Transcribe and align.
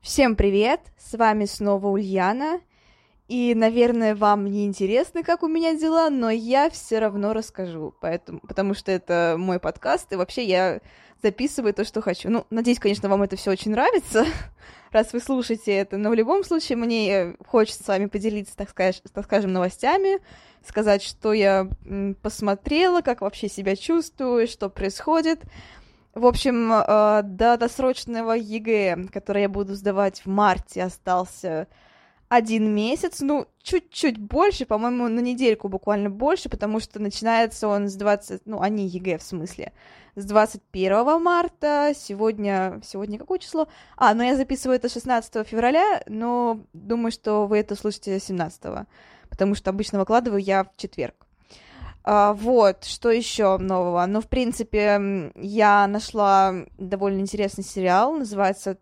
Всем 0.00 0.36
привет! 0.36 0.80
С 0.96 1.18
вами 1.18 1.44
снова 1.44 1.88
Ульяна. 1.88 2.60
И, 3.26 3.52
наверное, 3.54 4.14
вам 4.14 4.46
не 4.46 4.64
интересно, 4.64 5.22
как 5.22 5.42
у 5.42 5.48
меня 5.48 5.76
дела, 5.76 6.08
но 6.08 6.30
я 6.30 6.70
все 6.70 7.00
равно 7.00 7.34
расскажу, 7.34 7.94
поэтому, 8.00 8.40
потому 8.40 8.72
что 8.72 8.90
это 8.90 9.34
мой 9.36 9.58
подкаст, 9.58 10.10
и 10.12 10.16
вообще 10.16 10.44
я 10.44 10.80
записываю 11.22 11.74
то, 11.74 11.84
что 11.84 12.00
хочу. 12.00 12.30
Ну, 12.30 12.46
надеюсь, 12.48 12.78
конечно, 12.78 13.08
вам 13.10 13.22
это 13.22 13.36
все 13.36 13.50
очень 13.50 13.72
нравится, 13.72 14.24
раз 14.92 15.12
вы 15.12 15.20
слушаете 15.20 15.72
это, 15.72 15.98
но 15.98 16.08
в 16.08 16.14
любом 16.14 16.42
случае 16.42 16.78
мне 16.78 17.34
хочется 17.46 17.82
с 17.84 17.88
вами 17.88 18.06
поделиться, 18.06 18.56
так, 18.56 18.70
сказать, 18.70 19.02
так 19.12 19.24
скажем, 19.24 19.52
новостями, 19.52 20.20
сказать, 20.66 21.02
что 21.02 21.34
я 21.34 21.68
посмотрела, 22.22 23.02
как 23.02 23.20
вообще 23.20 23.48
себя 23.48 23.76
чувствую, 23.76 24.46
что 24.46 24.70
происходит. 24.70 25.42
В 26.18 26.26
общем, 26.26 26.72
э, 26.72 27.22
до 27.22 27.56
досрочного 27.56 28.32
ЕГЭ, 28.32 29.06
который 29.12 29.42
я 29.42 29.48
буду 29.48 29.76
сдавать 29.76 30.22
в 30.24 30.26
марте, 30.26 30.82
остался 30.82 31.68
один 32.28 32.74
месяц, 32.74 33.20
ну, 33.20 33.46
чуть-чуть 33.62 34.18
больше, 34.18 34.66
по-моему, 34.66 35.06
на 35.06 35.20
недельку 35.20 35.68
буквально 35.68 36.10
больше, 36.10 36.48
потому 36.48 36.80
что 36.80 36.98
начинается 36.98 37.68
он 37.68 37.88
с 37.88 37.94
20, 37.94 38.42
ну, 38.46 38.60
они 38.60 38.88
ЕГЭ 38.88 39.18
в 39.18 39.22
смысле, 39.22 39.72
с 40.16 40.24
21 40.24 41.22
марта, 41.22 41.92
сегодня, 41.94 42.80
сегодня 42.84 43.16
какое 43.16 43.38
число? 43.38 43.68
А, 43.96 44.12
ну, 44.12 44.24
я 44.24 44.34
записываю 44.34 44.74
это 44.74 44.88
16 44.88 45.46
февраля, 45.46 46.02
но 46.08 46.64
думаю, 46.72 47.12
что 47.12 47.46
вы 47.46 47.58
это 47.58 47.76
слушаете 47.76 48.18
17 48.18 48.88
потому 49.30 49.54
что 49.54 49.70
обычно 49.70 50.00
выкладываю 50.00 50.42
я 50.42 50.64
в 50.64 50.76
четверг. 50.76 51.27
А, 52.04 52.32
вот, 52.32 52.84
что 52.84 53.10
еще 53.10 53.58
нового? 53.58 54.04
Ну, 54.06 54.20
в 54.20 54.28
принципе, 54.28 55.32
я 55.36 55.86
нашла 55.86 56.54
довольно 56.78 57.20
интересный 57.20 57.64
сериал, 57.64 58.14
называется, 58.14 58.78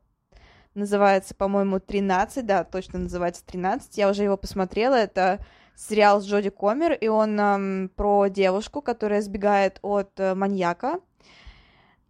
называется, 0.75 1.34
по-моему, 1.34 1.78
«13», 1.78 2.42
да, 2.42 2.64
точно 2.64 3.00
называется 3.00 3.42
«13», 3.47 3.83
я 3.95 4.08
уже 4.08 4.25
его 4.25 4.36
посмотрела, 4.36 4.95
это 4.95 5.41
сериал 5.77 6.20
с 6.20 6.27
Джоди 6.27 6.50
Комер, 6.50 6.92
и 6.92 7.08
он 7.08 7.39
эм, 7.39 7.91
про 7.95 8.29
девушку, 8.29 8.80
которая 8.80 9.20
сбегает 9.20 9.79
от 9.83 10.18
э, 10.18 10.35
маньяка, 10.35 11.01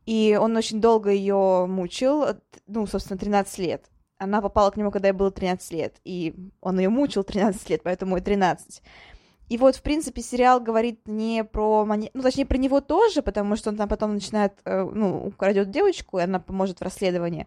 и 0.07 0.39
он 0.41 0.57
очень 0.57 0.81
долго 0.81 1.11
ее 1.11 1.67
мучил, 1.67 2.25
ну, 2.67 2.87
собственно, 2.87 3.19
13 3.19 3.59
лет. 3.59 3.91
Она 4.19 4.41
попала 4.41 4.71
к 4.71 4.77
нему, 4.77 4.91
когда 4.91 5.09
ей 5.09 5.15
было 5.15 5.31
13 5.31 5.73
лет, 5.73 5.97
и 6.05 6.35
он 6.61 6.79
ее 6.79 6.89
мучил 6.89 7.25
13 7.25 7.69
лет, 7.71 7.83
поэтому 7.83 8.17
и 8.17 8.21
13. 8.21 8.83
И 9.49 9.59
вот, 9.59 9.77
в 9.77 9.83
принципе, 9.83 10.23
сериал 10.23 10.61
говорит 10.61 11.07
не 11.07 11.45
про 11.45 11.85
маньяка, 11.85 12.13
ну, 12.15 12.23
точнее, 12.23 12.47
про 12.47 12.59
него 12.59 12.81
тоже, 12.81 13.23
потому 13.23 13.57
что 13.57 13.71
он 13.71 13.77
там 13.77 13.89
потом 13.89 14.15
начинает, 14.15 14.55
э, 14.65 14.83
ну, 14.83 15.27
украдет 15.27 15.71
девочку, 15.71 16.19
и 16.19 16.23
она 16.23 16.41
поможет 16.41 16.81
в 16.81 16.83
расследовании. 16.83 17.47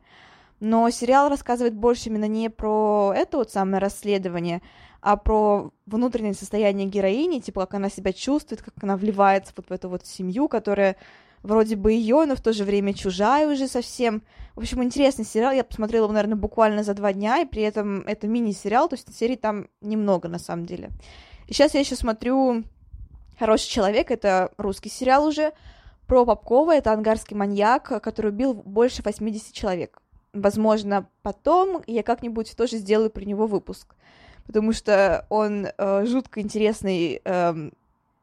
Но 0.61 0.89
сериал 0.89 1.29
рассказывает 1.29 1.75
больше 1.75 2.09
именно 2.09 2.27
не 2.27 2.49
про 2.49 3.13
это 3.15 3.37
вот 3.37 3.51
самое 3.51 3.81
расследование, 3.81 4.61
а 5.01 5.17
про 5.17 5.71
внутреннее 5.85 6.33
состояние 6.33 6.87
героини, 6.87 7.39
типа, 7.39 7.61
как 7.61 7.75
она 7.75 7.89
себя 7.89 8.13
чувствует, 8.13 8.61
как 8.61 8.73
она 8.81 8.97
вливается 8.97 9.53
вот 9.55 9.69
в 9.69 9.71
эту 9.71 9.89
вот 9.89 10.05
семью, 10.05 10.47
которая 10.47 10.97
вроде 11.43 11.75
бы 11.75 11.93
ее, 11.93 12.25
но 12.25 12.35
в 12.35 12.41
то 12.41 12.51
же 12.51 12.63
время 12.63 12.93
чужая 12.93 13.47
уже 13.47 13.67
совсем. 13.67 14.21
В 14.55 14.59
общем, 14.59 14.83
интересный 14.83 15.25
сериал. 15.25 15.53
Я 15.53 15.63
посмотрела 15.63 16.05
его, 16.05 16.13
наверное, 16.13 16.37
буквально 16.37 16.83
за 16.83 16.93
два 16.93 17.13
дня, 17.13 17.39
и 17.39 17.45
при 17.45 17.61
этом 17.61 18.01
это 18.01 18.27
мини-сериал, 18.27 18.89
то 18.89 18.95
есть 18.95 19.15
серий 19.17 19.37
там 19.37 19.67
немного 19.81 20.27
на 20.27 20.39
самом 20.39 20.65
деле. 20.65 20.89
И 21.49 21.53
сейчас 21.53 21.73
я 21.73 21.79
еще 21.79 21.95
смотрю 21.95 22.63
«Хороший 23.39 23.69
человек», 23.69 24.11
это 24.11 24.51
русский 24.57 24.89
сериал 24.89 25.25
уже, 25.25 25.51
про 26.05 26.23
Попкова, 26.23 26.75
это 26.75 26.93
ангарский 26.93 27.35
маньяк, 27.35 27.87
который 28.03 28.29
убил 28.29 28.53
больше 28.53 29.01
80 29.01 29.51
человек. 29.51 29.99
Возможно, 30.31 31.09
потом 31.23 31.81
я 31.87 32.03
как-нибудь 32.03 32.55
тоже 32.55 32.77
сделаю 32.77 33.09
про 33.09 33.23
него 33.25 33.47
выпуск, 33.47 33.95
потому 34.45 34.73
что 34.73 35.25
он 35.29 35.65
э, 35.75 36.05
жутко 36.05 36.39
интересный 36.39 37.19
э, 37.25 37.69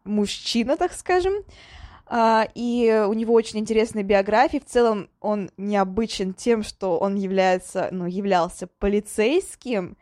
мужчина, 0.05 0.77
так 0.77 0.93
скажем, 0.93 1.35
э, 2.09 2.45
и 2.55 3.07
у 3.09 3.13
него 3.13 3.35
очень 3.35 3.59
интересная 3.59 4.05
биография. 4.05 4.61
В 4.61 4.67
целом 4.67 5.09
он 5.19 5.51
необычен 5.57 6.33
тем, 6.33 6.63
что 6.63 6.97
он 6.97 7.17
является, 7.17 7.89
ну, 7.91 8.07
являлся 8.07 8.69
полицейским, 8.69 9.97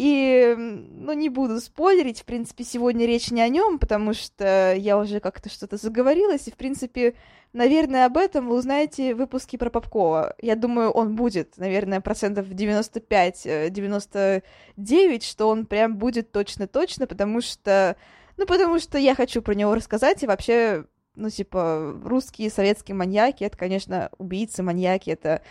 и, 0.00 0.54
ну, 0.56 1.12
не 1.12 1.28
буду 1.28 1.60
спойлерить, 1.60 2.20
в 2.20 2.24
принципе, 2.24 2.62
сегодня 2.62 3.04
речь 3.04 3.32
не 3.32 3.40
о 3.40 3.48
нем, 3.48 3.80
потому 3.80 4.14
что 4.14 4.72
я 4.76 4.96
уже 4.96 5.18
как-то 5.18 5.48
что-то 5.50 5.76
заговорилась, 5.76 6.46
и, 6.46 6.52
в 6.52 6.54
принципе, 6.54 7.14
наверное, 7.52 8.06
об 8.06 8.16
этом 8.16 8.46
вы 8.46 8.54
узнаете 8.54 9.12
в 9.12 9.18
выпуске 9.18 9.58
про 9.58 9.70
Попкова. 9.70 10.36
Я 10.40 10.54
думаю, 10.54 10.92
он 10.92 11.16
будет, 11.16 11.58
наверное, 11.58 12.00
процентов 12.00 12.46
95-99, 12.46 14.40
э, 14.76 15.20
что 15.20 15.48
он 15.48 15.66
прям 15.66 15.96
будет 15.96 16.30
точно-точно, 16.30 17.08
потому 17.08 17.40
что, 17.40 17.96
ну, 18.36 18.46
потому 18.46 18.78
что 18.78 18.98
я 18.98 19.16
хочу 19.16 19.42
про 19.42 19.54
него 19.56 19.74
рассказать, 19.74 20.22
и 20.22 20.28
вообще, 20.28 20.84
ну, 21.16 21.28
типа, 21.28 22.00
русские 22.04 22.50
советские 22.50 22.94
маньяки, 22.94 23.42
это, 23.42 23.56
конечно, 23.56 24.10
убийцы, 24.16 24.62
маньяки, 24.62 25.10
это 25.10 25.42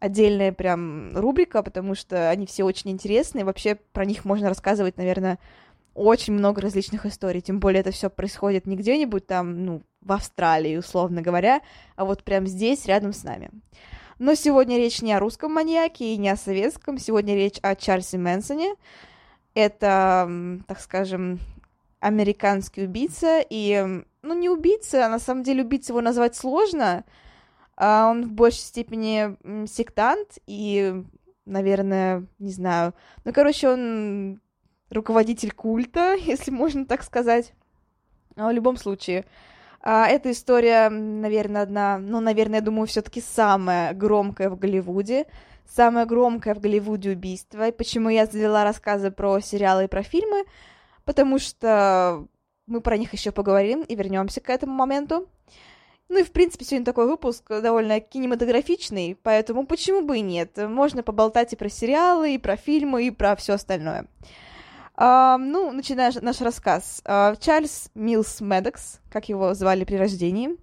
отдельная 0.00 0.52
прям 0.52 1.16
рубрика, 1.16 1.62
потому 1.62 1.94
что 1.94 2.30
они 2.30 2.46
все 2.46 2.64
очень 2.64 2.90
интересные. 2.90 3.44
Вообще 3.44 3.76
про 3.92 4.04
них 4.04 4.24
можно 4.24 4.48
рассказывать, 4.48 4.96
наверное, 4.96 5.38
очень 5.94 6.32
много 6.32 6.62
различных 6.62 7.06
историй. 7.06 7.42
Тем 7.42 7.60
более 7.60 7.80
это 7.80 7.90
все 7.90 8.10
происходит 8.10 8.66
не 8.66 8.76
где-нибудь 8.76 9.26
там, 9.26 9.64
ну, 9.64 9.82
в 10.00 10.12
Австралии, 10.12 10.76
условно 10.76 11.20
говоря, 11.20 11.60
а 11.96 12.04
вот 12.04 12.24
прям 12.24 12.46
здесь, 12.46 12.86
рядом 12.86 13.12
с 13.12 13.22
нами. 13.22 13.50
Но 14.18 14.34
сегодня 14.34 14.76
речь 14.78 15.02
не 15.02 15.12
о 15.12 15.20
русском 15.20 15.52
маньяке 15.52 16.14
и 16.14 16.16
не 16.16 16.28
о 16.30 16.36
советском. 16.36 16.98
Сегодня 16.98 17.34
речь 17.34 17.58
о 17.62 17.74
Чарльзе 17.74 18.18
Мэнсоне. 18.18 18.74
Это, 19.54 20.30
так 20.66 20.80
скажем, 20.80 21.40
американский 22.00 22.84
убийца. 22.84 23.42
И, 23.48 24.02
ну, 24.22 24.34
не 24.34 24.50
убийца, 24.50 25.06
а 25.06 25.08
на 25.08 25.18
самом 25.18 25.42
деле 25.42 25.62
убийца 25.62 25.92
его 25.92 26.02
назвать 26.02 26.36
сложно. 26.36 27.04
А 27.82 28.10
он 28.10 28.26
в 28.26 28.32
большей 28.32 28.60
степени 28.60 29.38
сектант 29.66 30.36
и, 30.46 31.02
наверное, 31.46 32.26
не 32.38 32.52
знаю. 32.52 32.92
Ну, 33.24 33.32
короче, 33.32 33.70
он 33.70 34.42
руководитель 34.90 35.50
культа, 35.50 36.14
если 36.20 36.50
можно 36.50 36.84
так 36.84 37.02
сказать. 37.02 37.54
В 38.36 38.50
любом 38.50 38.76
случае, 38.76 39.24
а, 39.80 40.06
эта 40.06 40.30
история, 40.30 40.90
наверное, 40.90 41.62
одна, 41.62 41.96
ну, 41.96 42.20
наверное, 42.20 42.58
я 42.58 42.64
думаю, 42.64 42.86
все-таки 42.86 43.22
самая 43.22 43.94
громкая 43.94 44.50
в 44.50 44.58
Голливуде. 44.58 45.24
Самое 45.66 46.04
громкое 46.04 46.54
в 46.54 46.60
Голливуде 46.60 47.12
убийство. 47.12 47.68
И 47.68 47.72
почему 47.72 48.10
я 48.10 48.26
завела 48.26 48.62
рассказы 48.62 49.10
про 49.10 49.40
сериалы 49.40 49.84
и 49.84 49.88
про 49.88 50.02
фильмы? 50.02 50.44
Потому 51.06 51.38
что 51.38 52.26
мы 52.66 52.82
про 52.82 52.98
них 52.98 53.14
еще 53.14 53.32
поговорим 53.32 53.84
и 53.84 53.94
вернемся 53.94 54.42
к 54.42 54.50
этому 54.50 54.74
моменту. 54.74 55.26
Ну 56.10 56.18
и, 56.18 56.24
в 56.24 56.32
принципе, 56.32 56.64
сегодня 56.64 56.84
такой 56.84 57.06
выпуск 57.06 57.44
довольно 57.48 58.00
кинематографичный, 58.00 59.16
поэтому 59.22 59.64
почему 59.64 60.02
бы 60.02 60.18
и 60.18 60.22
нет? 60.22 60.56
Можно 60.56 61.04
поболтать 61.04 61.52
и 61.52 61.56
про 61.56 61.68
сериалы, 61.68 62.34
и 62.34 62.38
про 62.38 62.56
фильмы, 62.56 63.06
и 63.06 63.12
про 63.12 63.36
все 63.36 63.52
остальное. 63.52 64.06
Uh, 64.96 65.36
ну, 65.38 65.70
начинаем 65.70 66.12
наш 66.20 66.40
рассказ. 66.40 67.00
Uh, 67.04 67.38
Чарльз 67.40 67.90
Милс 67.94 68.40
Медекс, 68.40 68.98
как 69.08 69.28
его 69.28 69.54
звали 69.54 69.84
при 69.84 69.94
рождении, 69.94 70.56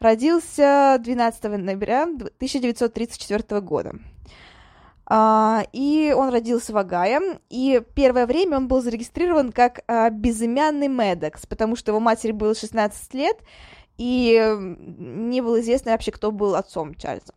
родился 0.00 0.96
12 0.98 1.44
ноября 1.44 2.04
1934 2.04 3.60
года. 3.60 3.92
Uh, 5.08 5.68
и 5.74 6.14
он 6.16 6.30
родился 6.30 6.72
в 6.72 6.76
Огайо, 6.78 7.38
и 7.50 7.82
первое 7.94 8.26
время 8.26 8.56
он 8.56 8.66
был 8.66 8.80
зарегистрирован 8.80 9.52
как 9.52 9.80
uh, 9.86 10.10
безымянный 10.10 10.88
Медекс, 10.88 11.44
потому 11.46 11.76
что 11.76 11.92
его 11.92 12.00
матери 12.00 12.32
было 12.32 12.54
16 12.54 13.12
лет, 13.12 13.36
и 13.98 14.54
не 14.98 15.40
было 15.40 15.60
известно 15.60 15.92
вообще, 15.92 16.12
кто 16.12 16.30
был 16.30 16.54
отцом 16.54 16.94
Чарльза. 16.94 17.34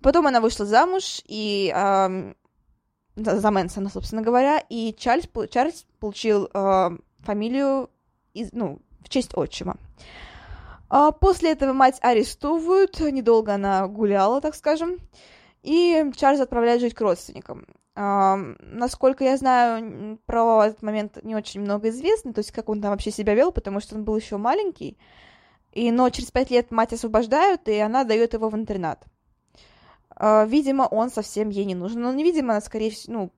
Потом 0.00 0.26
она 0.26 0.40
вышла 0.40 0.66
замуж, 0.66 1.22
и 1.26 1.72
э, 1.74 2.34
за 3.16 3.50
Мэнсона, 3.50 3.88
собственно 3.88 4.22
говоря, 4.22 4.62
и 4.68 4.94
Чарльз, 4.96 5.28
Чарльз 5.50 5.86
получил 5.98 6.48
э, 6.52 6.90
фамилию 7.20 7.90
из, 8.34 8.52
ну, 8.52 8.78
в 9.00 9.08
честь 9.08 9.36
отчима. 9.36 9.76
А 10.88 11.10
после 11.10 11.52
этого 11.52 11.72
мать 11.72 11.98
арестовывают, 12.02 13.00
недолго 13.00 13.54
она 13.54 13.86
гуляла, 13.88 14.40
так 14.40 14.54
скажем, 14.54 14.98
и 15.62 16.12
Чарльз 16.16 16.40
отправляет 16.40 16.80
жить 16.80 16.94
к 16.94 17.00
родственникам. 17.00 17.66
Uh, 17.96 18.56
насколько 18.60 19.24
я 19.24 19.38
знаю, 19.38 20.18
про 20.26 20.66
этот 20.66 20.82
момент 20.82 21.18
не 21.24 21.34
очень 21.34 21.62
много 21.62 21.88
известно, 21.88 22.34
то 22.34 22.40
есть 22.40 22.52
как 22.52 22.68
он 22.68 22.82
там 22.82 22.90
вообще 22.90 23.10
себя 23.10 23.34
вел, 23.34 23.52
потому 23.52 23.80
что 23.80 23.94
он 23.94 24.04
был 24.04 24.14
еще 24.16 24.36
маленький. 24.36 24.98
И, 25.76 25.90
но 25.90 26.08
через 26.08 26.30
пять 26.30 26.50
лет 26.50 26.70
мать 26.70 26.92
освобождают, 26.92 27.68
и 27.68 27.78
она 27.78 28.04
дает 28.04 28.32
его 28.32 28.48
в 28.48 28.54
интернат. 28.54 29.04
Uh, 30.18 30.48
видимо, 30.48 30.84
он 30.84 31.10
совсем 31.10 31.50
ей 31.50 31.66
не 31.66 31.74
нужен. 31.74 32.00
Ну, 32.00 32.12
невидимо, 32.14 32.58
скорее 32.62 32.90
всего, 32.90 33.12
ну, 33.12 33.32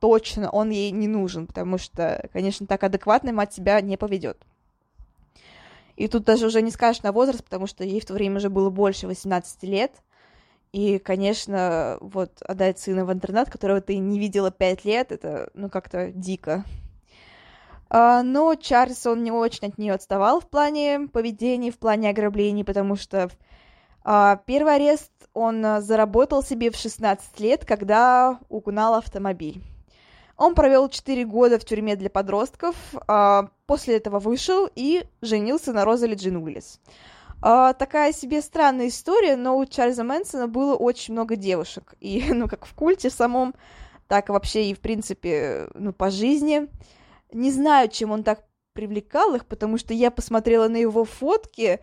точно 0.00 0.50
он 0.50 0.70
ей 0.70 0.90
не 0.90 1.06
нужен, 1.06 1.46
потому 1.46 1.78
что, 1.78 2.28
конечно, 2.32 2.66
так 2.66 2.82
адекватная 2.82 3.32
мать 3.32 3.54
себя 3.54 3.80
не 3.80 3.96
поведет. 3.96 4.44
И 5.94 6.08
тут 6.08 6.24
даже 6.24 6.46
уже 6.46 6.60
не 6.60 6.72
скажешь 6.72 7.04
на 7.04 7.12
возраст, 7.12 7.44
потому 7.44 7.68
что 7.68 7.84
ей 7.84 8.00
в 8.00 8.06
то 8.06 8.14
время 8.14 8.38
уже 8.38 8.50
было 8.50 8.70
больше 8.70 9.06
18 9.06 9.62
лет— 9.62 9.92
и, 10.72 10.98
конечно, 10.98 11.98
вот 12.00 12.42
отдать 12.42 12.78
сына 12.78 13.04
в 13.04 13.12
интернат, 13.12 13.50
которого 13.50 13.80
ты 13.80 13.98
не 13.98 14.20
видела 14.20 14.52
пять 14.52 14.84
лет, 14.84 15.10
это, 15.10 15.50
ну, 15.54 15.68
как-то 15.68 16.12
дико. 16.12 16.64
А, 17.90 18.22
но 18.22 18.54
Чарльз, 18.54 19.06
он 19.06 19.22
не 19.22 19.32
очень 19.32 19.68
от 19.68 19.76
нее 19.76 19.92
отставал 19.92 20.40
в 20.40 20.48
плане 20.48 21.08
поведения, 21.12 21.70
в 21.70 21.78
плане 21.78 22.10
ограблений, 22.10 22.64
потому 22.64 22.96
что 22.96 23.30
а, 24.04 24.36
первый 24.46 24.76
арест 24.76 25.12
он 25.34 25.82
заработал 25.82 26.42
себе 26.42 26.70
в 26.70 26.76
16 26.76 27.40
лет, 27.40 27.64
когда 27.64 28.38
угнал 28.48 28.94
автомобиль. 28.94 29.62
Он 30.40 30.54
провел 30.54 30.88
4 30.88 31.26
года 31.26 31.58
в 31.58 31.66
тюрьме 31.66 31.96
для 31.96 32.08
подростков, 32.08 32.74
а, 33.06 33.48
после 33.66 33.96
этого 33.96 34.18
вышел 34.20 34.70
и 34.74 35.04
женился 35.20 35.74
на 35.74 35.84
Розали 35.84 36.14
Джин 36.14 36.36
Уиллис. 36.36 36.80
А, 37.42 37.74
такая 37.74 38.12
себе 38.12 38.40
странная 38.40 38.88
история, 38.88 39.36
но 39.36 39.58
у 39.58 39.66
Чарльза 39.66 40.02
Мэнсона 40.02 40.48
было 40.48 40.76
очень 40.76 41.12
много 41.12 41.36
девушек. 41.36 41.94
И, 42.00 42.24
ну, 42.32 42.48
как 42.48 42.64
в 42.64 42.74
культе 42.74 43.10
самом, 43.10 43.54
так 44.08 44.30
вообще 44.30 44.70
и, 44.70 44.74
в 44.74 44.80
принципе, 44.80 45.68
ну, 45.74 45.92
по 45.92 46.10
жизни. 46.10 46.68
Не 47.32 47.50
знаю, 47.50 47.88
чем 47.88 48.10
он 48.10 48.22
так 48.22 48.44
привлекал 48.72 49.34
их, 49.34 49.46
потому 49.46 49.78
что 49.78 49.94
я 49.94 50.10
посмотрела 50.10 50.68
на 50.68 50.76
его 50.76 51.04
фотки, 51.04 51.80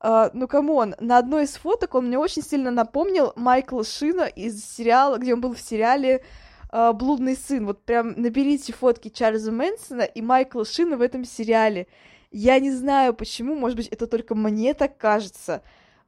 Э, 0.00 0.30
ну, 0.32 0.46
come 0.46 0.73
on, 0.73 0.94
на 1.00 1.18
одной 1.18 1.42
из 1.42 1.56
фоток 1.56 1.96
он 1.96 2.06
мне 2.06 2.16
очень 2.16 2.40
сильно 2.42 2.70
напомнил 2.70 3.32
Майкла 3.34 3.82
Шина 3.82 4.26
из 4.26 4.64
сериала, 4.64 5.18
где 5.18 5.34
он 5.34 5.40
был 5.40 5.54
в 5.54 5.60
сериале 5.60 6.22
uh, 6.70 6.92
«Блудный 6.92 7.36
сын». 7.36 7.66
Вот 7.66 7.84
прям 7.84 8.12
наберите 8.12 8.72
фотки 8.72 9.08
Чарльза 9.08 9.50
Мэнсона 9.50 10.02
и 10.02 10.22
Майкла 10.22 10.64
Шина 10.64 10.96
в 10.96 11.02
этом 11.02 11.24
сериале. 11.24 11.88
Я 12.30 12.60
не 12.60 12.70
знаю 12.70 13.12
почему, 13.12 13.56
может 13.56 13.76
быть, 13.76 13.88
это 13.88 14.06
только 14.06 14.36
мне 14.36 14.72
так 14.72 14.98
кажется, 14.98 15.62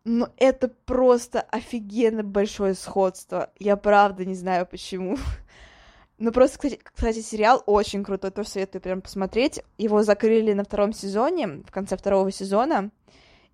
но 0.05 0.29
это 0.37 0.69
просто 0.69 1.41
офигенно 1.41 2.23
большое 2.23 2.75
сходство. 2.75 3.51
Я 3.59 3.77
правда 3.77 4.25
не 4.25 4.37
знаю 4.37 4.67
почему. 4.71 5.17
Ну, 6.21 6.33
просто, 6.33 6.59
кстати, 6.59 6.79
кстати, 6.83 7.21
сериал 7.21 7.63
очень 7.65 8.05
крутой, 8.05 8.31
тоже 8.31 8.51
советую 8.51 8.83
прям 8.83 9.01
посмотреть. 9.01 9.63
Его 9.79 10.03
закрыли 10.03 10.53
на 10.53 10.65
втором 10.65 10.93
сезоне, 10.93 11.63
в 11.67 11.73
конце 11.73 11.97
второго 11.97 12.31
сезона, 12.31 12.91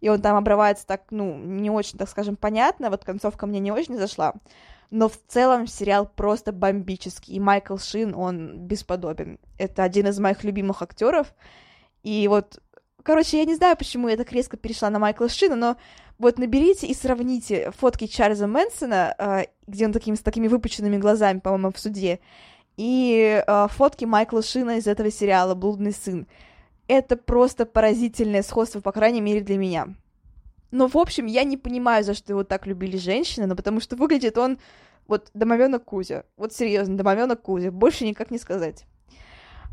и 0.01 0.09
он 0.09 0.21
там 0.21 0.37
обрывается 0.37 0.85
так, 0.85 1.05
ну, 1.11 1.37
не 1.39 1.71
очень, 1.71 1.97
так 1.97 2.09
скажем, 2.09 2.35
понятно, 2.35 2.91
вот 2.91 3.05
концовка 3.05 3.47
мне 3.47 3.61
не 3.61 3.71
очень 3.71 3.97
зашла, 3.97 4.35
но 4.91 5.09
в 5.09 5.17
целом 5.29 5.69
сериал 5.69 6.11
просто 6.13 6.51
бомбический, 6.51 7.35
и 7.35 7.41
Майкл 7.41 7.77
Шин, 7.77 8.17
он 8.17 8.59
бесподобен. 8.59 9.39
Это 9.59 9.85
один 9.85 10.09
из 10.09 10.19
моих 10.19 10.43
любимых 10.43 10.83
актеров, 10.83 11.35
и 12.03 12.27
вот, 12.27 12.61
короче, 13.05 13.39
я 13.39 13.45
не 13.45 13.55
знаю, 13.55 13.77
почему 13.77 14.09
я 14.09 14.17
так 14.17 14.33
резко 14.33 14.57
перешла 14.57 14.91
на 14.91 14.99
Майкла 14.99 15.29
Шина, 15.29 15.55
но 15.55 15.77
вот 16.19 16.37
наберите 16.39 16.89
и 16.89 16.95
сравните 16.95 17.71
фотки 17.79 18.09
Чарльза 18.09 18.49
Мэнсона, 18.49 19.15
э, 19.17 19.45
где 19.69 19.87
он 19.87 19.93
такими, 19.93 20.17
с 20.17 20.21
такими 20.21 20.49
выпученными 20.49 20.97
глазами, 20.97 21.39
по-моему, 21.39 21.71
в 21.71 21.79
суде, 21.79 22.19
и 22.77 23.43
э, 23.47 23.69
фотки 23.69 24.05
Майкла 24.05 24.43
Шина 24.43 24.79
из 24.79 24.87
этого 24.87 25.11
сериала 25.11 25.55
«Блудный 25.55 25.93
сын». 25.93 26.27
Это 26.89 27.17
просто 27.17 27.67
поразительное 27.67 28.43
сходство, 28.43 28.81
по 28.81 28.93
крайней 28.93 29.21
мере, 29.21 29.41
для 29.41 29.57
меня. 29.57 29.89
Но, 30.71 30.89
в 30.89 30.97
общем, 30.97 31.27
я 31.27 31.45
не 31.45 31.57
понимаю, 31.57 32.05
за 32.05 32.15
что 32.15 32.33
его 32.33 32.45
так 32.45 32.67
любили 32.67 32.97
женщины, 32.97 33.47
но 33.47 33.57
потому 33.57 33.81
что 33.81 33.97
выглядит 33.97 34.39
он 34.39 34.59
вот 35.09 35.31
домовенок 35.35 35.85
Кузя. 35.85 36.25
Вот 36.37 36.53
серьезно, 36.53 36.97
домовенок 36.97 37.43
Кузя. 37.43 37.71
Больше 37.71 38.05
никак 38.05 38.31
не 38.31 38.39
сказать. 38.39 38.85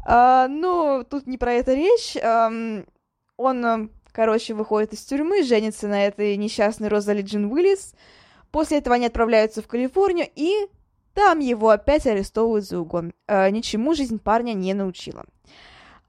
А, 0.05 0.47
но 0.47 1.03
тут 1.03 1.27
не 1.27 1.37
про 1.37 1.53
это 1.53 1.73
речь. 1.73 2.15
А, 2.17 2.51
он, 3.37 3.91
короче, 4.11 4.53
выходит 4.53 4.93
из 4.93 5.01
тюрьмы, 5.01 5.43
женится 5.43 5.87
на 5.87 6.05
этой 6.05 6.37
несчастной 6.37 6.87
Розали 6.87 7.21
Джин 7.21 7.51
Уиллис. 7.51 7.93
После 8.51 8.77
этого 8.77 8.95
они 8.95 9.07
отправляются 9.07 9.61
в 9.61 9.67
Калифорнию, 9.67 10.27
и 10.35 10.67
там 11.13 11.39
его 11.39 11.69
опять 11.69 12.05
арестовывают 12.07 12.65
за 12.65 12.79
угон. 12.79 13.13
А, 13.27 13.49
ничему 13.49 13.93
жизнь 13.93 14.19
парня 14.19 14.53
не 14.53 14.73
научила. 14.73 15.25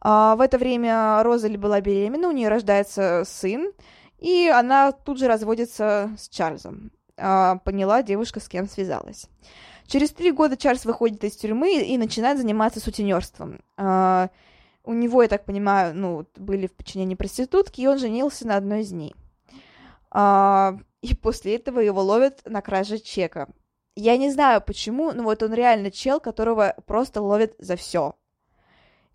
А, 0.01 0.37
в 0.37 0.41
это 0.41 0.59
время 0.59 1.23
Розали 1.23 1.57
была 1.57 1.81
беременна, 1.81 2.29
у 2.29 2.33
нее 2.33 2.49
рождается 2.49 3.25
сын, 3.27 3.73
и 4.19 4.49
она 4.49 4.93
тут 4.93 5.19
же 5.19 5.29
разводится 5.29 6.11
с 6.19 6.29
Чарльзом. 6.29 6.91
А, 7.17 7.57
поняла 7.59 8.03
девушка, 8.03 8.41
с 8.41 8.49
кем 8.49 8.69
связалась. 8.69 9.29
Через 9.87 10.11
три 10.13 10.33
года 10.33 10.57
Чарльз 10.57 10.85
выходит 10.85 11.23
из 11.25 11.37
тюрьмы 11.37 11.83
и 11.83 11.99
начинает 11.99 12.39
заниматься 12.39 12.81
сутенерством. 12.81 13.61
Uh, 13.77 14.31
у 14.83 14.93
него, 14.93 15.23
я 15.23 15.29
так 15.29 15.45
понимаю, 15.45 15.95
ну, 15.95 16.27
были 16.37 16.67
в 16.67 16.73
подчинении 16.75 17.15
проститутки, 17.15 17.81
и 17.81 17.87
он 17.87 17.99
женился 17.99 18.47
на 18.47 18.57
одной 18.57 18.81
из. 18.81 18.93
Uh, 18.93 20.81
и 21.03 21.15
после 21.15 21.57
этого 21.57 21.81
его 21.81 22.03
ловят 22.03 22.41
на 22.47 22.63
краже 22.63 22.99
чека. 22.99 23.49
Я 23.97 24.17
не 24.17 24.31
знаю 24.31 24.61
почему, 24.61 25.13
но 25.13 25.23
вот 25.23 25.43
он 25.43 25.55
реально 25.55 25.91
чел, 25.91 26.19
которого 26.21 26.75
просто 26.87 27.23
ловят 27.23 27.55
за 27.59 27.77
все. 27.77 28.15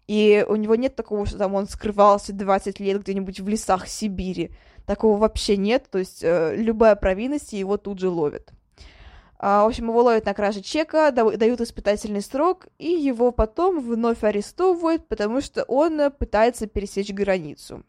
И 0.07 0.43
у 0.47 0.55
него 0.55 0.75
нет 0.75 0.95
такого, 0.95 1.25
что 1.25 1.37
там 1.37 1.53
он 1.53 1.67
скрывался 1.67 2.33
20 2.33 2.79
лет 2.79 3.01
где-нибудь 3.01 3.41
в 3.41 3.47
лесах 3.47 3.87
Сибири. 3.87 4.51
Такого 4.85 5.17
вообще 5.17 5.57
нет. 5.57 5.87
То 5.91 5.99
есть 5.99 6.23
э, 6.23 6.55
любая 6.55 6.95
провинность 6.95 7.53
его 7.53 7.77
тут 7.77 7.99
же 7.99 8.09
ловят. 8.09 8.51
А, 9.37 9.63
в 9.63 9.67
общем, 9.67 9.89
его 9.89 10.01
ловят 10.01 10.25
на 10.25 10.33
краже 10.33 10.61
чека, 10.61 11.11
дают 11.11 11.61
испытательный 11.61 12.21
срок, 12.21 12.67
и 12.77 12.89
его 12.89 13.31
потом 13.31 13.79
вновь 13.79 14.23
арестовывают, 14.23 15.07
потому 15.07 15.41
что 15.41 15.63
он 15.63 16.11
пытается 16.11 16.67
пересечь 16.67 17.13
границу. 17.13 17.83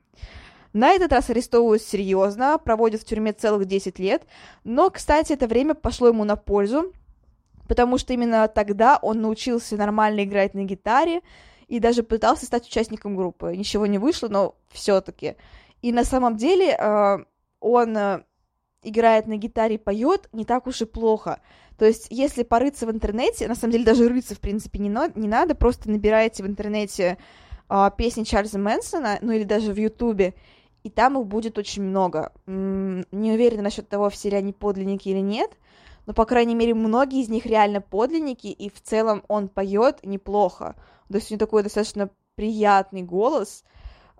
На 0.73 0.91
этот 0.91 1.13
раз 1.13 1.31
арестовывают 1.31 1.83
серьезно, 1.83 2.59
проводят 2.59 3.01
в 3.01 3.05
тюрьме 3.05 3.33
целых 3.33 3.67
10 3.67 3.99
лет, 3.99 4.23
но, 4.63 4.91
кстати, 4.91 5.33
это 5.33 5.47
время 5.47 5.75
пошло 5.75 6.09
ему 6.09 6.25
на 6.25 6.37
пользу, 6.37 6.93
потому 7.67 7.99
что 7.99 8.13
именно 8.13 8.47
тогда 8.47 8.99
он 9.03 9.21
научился 9.21 9.77
нормально 9.77 10.25
играть 10.25 10.55
на 10.55 10.65
гитаре 10.65 11.23
и 11.67 11.81
даже 11.81 12.03
пытался 12.03 12.47
стать 12.47 12.67
участником 12.67 13.17
группы. 13.17 13.55
Ничего 13.57 13.87
не 13.87 13.99
вышло, 13.99 14.29
но 14.29 14.55
все-таки. 14.71 15.37
И 15.83 15.93
на 15.93 16.05
самом 16.05 16.37
деле 16.37 16.75
а, 16.75 17.25
он 17.61 17.97
играет 18.83 19.27
на 19.27 19.37
гитаре, 19.37 19.79
поет, 19.79 20.29
не 20.33 20.45
так 20.45 20.67
уж 20.67 20.83
и 20.83 20.85
плохо. 20.85 21.41
То 21.79 21.87
есть, 21.87 22.09
если 22.11 22.43
порыться 22.43 22.87
в 22.87 22.91
интернете, 22.91 23.49
на 23.49 23.55
самом 23.55 23.73
деле 23.73 23.85
даже 23.85 24.09
рыться, 24.09 24.35
в 24.35 24.41
принципе, 24.41 24.79
не, 24.79 24.91
на, 24.91 25.09
не 25.15 25.29
надо, 25.29 25.55
просто 25.55 25.91
набираете 25.91 26.43
в 26.43 26.47
интернете 26.47 27.19
э, 27.69 27.91
песни 27.97 28.25
Чарльза 28.25 28.59
Мэнсона, 28.59 29.19
ну 29.23 29.33
или 29.33 29.45
даже 29.45 29.73
в 29.73 29.79
Ютубе, 29.79 30.35
и 30.83 30.91
там 30.91 31.19
их 31.19 31.27
будет 31.27 31.59
очень 31.59 31.83
много. 31.83 32.33
Не 32.47 33.33
уверена 33.33 33.63
насчет 33.63 33.89
того, 33.89 34.11
все 34.11 34.31
ли 34.31 34.37
они 34.37 34.53
подлинники 34.53 35.09
или 35.09 35.21
нет, 35.21 35.51
но, 36.07 36.15
по 36.15 36.25
крайней 36.25 36.55
мере, 36.55 36.75
многие 36.75 37.23
из 37.23 37.29
них 37.29 37.47
реально 37.47 37.81
подлинники, 37.81 38.49
и 38.49 38.71
в 38.71 38.81
целом 38.83 39.23
он 39.29 39.49
поет 39.49 40.01
неплохо. 40.03 40.77
То 41.09 41.17
есть 41.17 41.31
у 41.31 41.35
него 41.35 41.41
такой 41.41 41.63
достаточно 41.63 42.11
приятный 42.35 43.03
голос, 43.03 43.65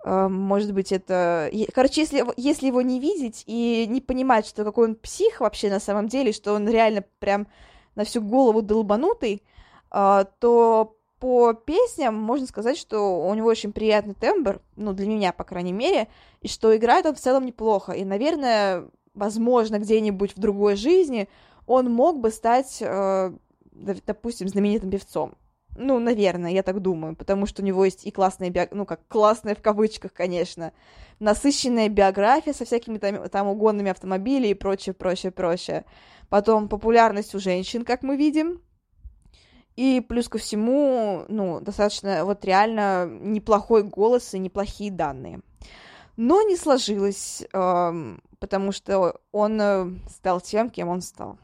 Эм, 0.03 0.33
может 0.33 0.73
быть, 0.73 0.91
это... 0.91 1.51
Короче, 1.73 2.01
если, 2.01 2.25
если 2.37 2.67
его 2.67 2.81
не 2.81 2.99
видеть 2.99 3.43
и 3.45 3.85
не 3.87 4.01
понимать, 4.01 4.47
что 4.47 4.63
какой 4.63 4.89
он 4.89 4.95
псих 4.95 5.41
вообще 5.41 5.69
на 5.69 5.79
самом 5.79 6.07
деле, 6.07 6.31
что 6.31 6.53
он 6.53 6.67
реально 6.67 7.03
прям 7.19 7.47
на 7.95 8.03
всю 8.03 8.21
голову 8.21 8.61
долбанутый, 8.61 9.43
э, 9.91 10.25
то 10.39 10.97
по 11.21 11.53
песням 11.53 12.15
можно 12.15 12.47
сказать, 12.47 12.79
что 12.79 13.21
у 13.27 13.33
него 13.35 13.47
очень 13.47 13.71
приятный 13.71 14.15
тембр, 14.15 14.59
ну, 14.75 14.91
для 14.91 15.05
меня, 15.05 15.31
по 15.31 15.43
крайней 15.43 15.71
мере, 15.71 16.07
и 16.41 16.47
что 16.47 16.75
играет 16.75 17.05
он 17.05 17.13
в 17.13 17.19
целом 17.19 17.45
неплохо. 17.45 17.91
И, 17.91 18.03
наверное, 18.03 18.89
возможно, 19.13 19.77
где-нибудь 19.77 20.35
в 20.35 20.39
другой 20.39 20.75
жизни 20.75 21.29
он 21.67 21.93
мог 21.93 22.19
бы 22.19 22.31
стать, 22.31 22.79
э, 22.81 23.33
допустим, 23.71 24.47
знаменитым 24.47 24.89
певцом. 24.89 25.35
Ну, 25.77 25.99
наверное, 25.99 26.51
я 26.51 26.63
так 26.63 26.81
думаю, 26.81 27.15
потому 27.15 27.45
что 27.45 27.61
у 27.61 27.65
него 27.65 27.85
есть 27.85 28.07
и 28.07 28.11
классная 28.11 28.49
биография, 28.49 28.77
ну, 28.79 28.85
как 28.87 29.07
классная 29.07 29.53
в 29.53 29.61
кавычках, 29.61 30.13
конечно, 30.13 30.73
насыщенная 31.19 31.87
биография 31.87 32.53
со 32.53 32.65
всякими 32.65 32.97
там, 32.97 33.29
там 33.29 33.47
угонными 33.47 33.91
автомобилями 33.91 34.47
и 34.47 34.55
прочее, 34.55 34.93
прочее, 34.95 35.31
прочее. 35.31 35.85
Потом 36.29 36.67
популярность 36.67 37.35
у 37.35 37.39
женщин, 37.39 37.85
как 37.85 38.01
мы 38.01 38.17
видим. 38.17 38.59
И 39.75 40.01
плюс 40.01 40.27
ко 40.27 40.37
всему, 40.37 41.25
ну, 41.27 41.61
достаточно 41.61 42.25
вот 42.25 42.43
реально 42.45 43.05
неплохой 43.05 43.83
голос 43.83 44.33
и 44.33 44.39
неплохие 44.39 44.91
данные. 44.91 45.41
Но 46.17 46.41
не 46.41 46.57
сложилось, 46.57 47.43
э, 47.51 48.17
потому 48.39 48.71
что 48.71 49.19
он 49.31 49.61
э, 49.61 49.87
стал 50.09 50.41
тем, 50.41 50.69
кем 50.69 50.89
он 50.89 51.01
стал. 51.01 51.37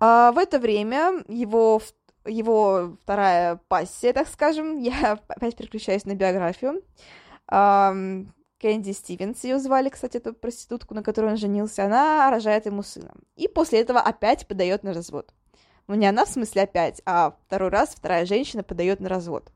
А 0.00 0.32
в 0.32 0.38
это 0.38 0.58
время 0.58 1.22
его, 1.28 1.80
его 2.24 2.96
вторая 3.02 3.60
пассия, 3.68 4.12
так 4.12 4.28
скажем, 4.28 4.78
я 4.80 5.18
опять 5.28 5.56
переключаюсь 5.56 6.04
на 6.04 6.14
биографию, 6.14 6.82
Кэнди 8.64 8.92
Стивенс 8.92 9.44
ее 9.44 9.58
звали, 9.58 9.90
кстати, 9.90 10.16
эту 10.16 10.32
проститутку, 10.32 10.94
на 10.94 11.02
которой 11.02 11.32
он 11.32 11.36
женился, 11.36 11.84
она 11.84 12.30
рожает 12.30 12.64
ему 12.64 12.82
сына. 12.82 13.12
И 13.36 13.46
после 13.46 13.80
этого 13.80 14.00
опять 14.00 14.48
подает 14.48 14.82
на 14.84 14.94
развод. 14.94 15.34
Ну, 15.86 15.94
не 15.94 16.06
она 16.06 16.24
в 16.24 16.28
смысле 16.28 16.62
опять, 16.62 17.02
а 17.04 17.36
второй 17.46 17.68
раз 17.68 17.90
вторая 17.90 18.24
женщина 18.24 18.62
подает 18.62 19.00
на 19.00 19.08
развод. 19.08 19.52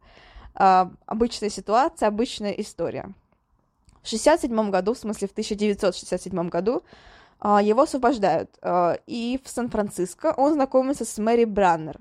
А, 0.55 0.91
обычная 1.07 1.51
ситуация, 1.51 2.09
обычная 2.09 2.53
история. 2.53 3.15
В 4.03 4.09
67 4.09 4.71
году, 4.71 4.95
в 4.95 4.99
смысле 4.99 5.29
в 5.29 5.33
1967 5.33 6.49
году, 6.49 6.83
а, 7.41 7.63
его 7.63 7.83
освобождают. 7.83 8.51
А, 8.63 8.99
и 9.07 9.41
в 9.43 9.49
Сан-Франциско 9.49 10.35
он 10.37 10.55
знакомится 10.55 11.05
с 11.05 11.19
Мэри 11.19 11.45
Браннер. 11.45 11.99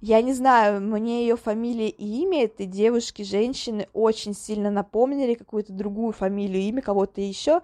Я 0.00 0.22
не 0.22 0.32
знаю, 0.32 0.80
мне 0.80 1.22
ее 1.22 1.36
фамилия 1.36 1.90
и 1.90 2.22
имя 2.22 2.44
этой 2.44 2.64
девушки, 2.64 3.22
женщины 3.22 3.86
очень 3.92 4.34
сильно 4.34 4.70
напомнили 4.70 5.34
какую-то 5.34 5.74
другую 5.74 6.12
фамилию, 6.12 6.62
имя 6.62 6.80
кого-то 6.80 7.20
еще. 7.20 7.60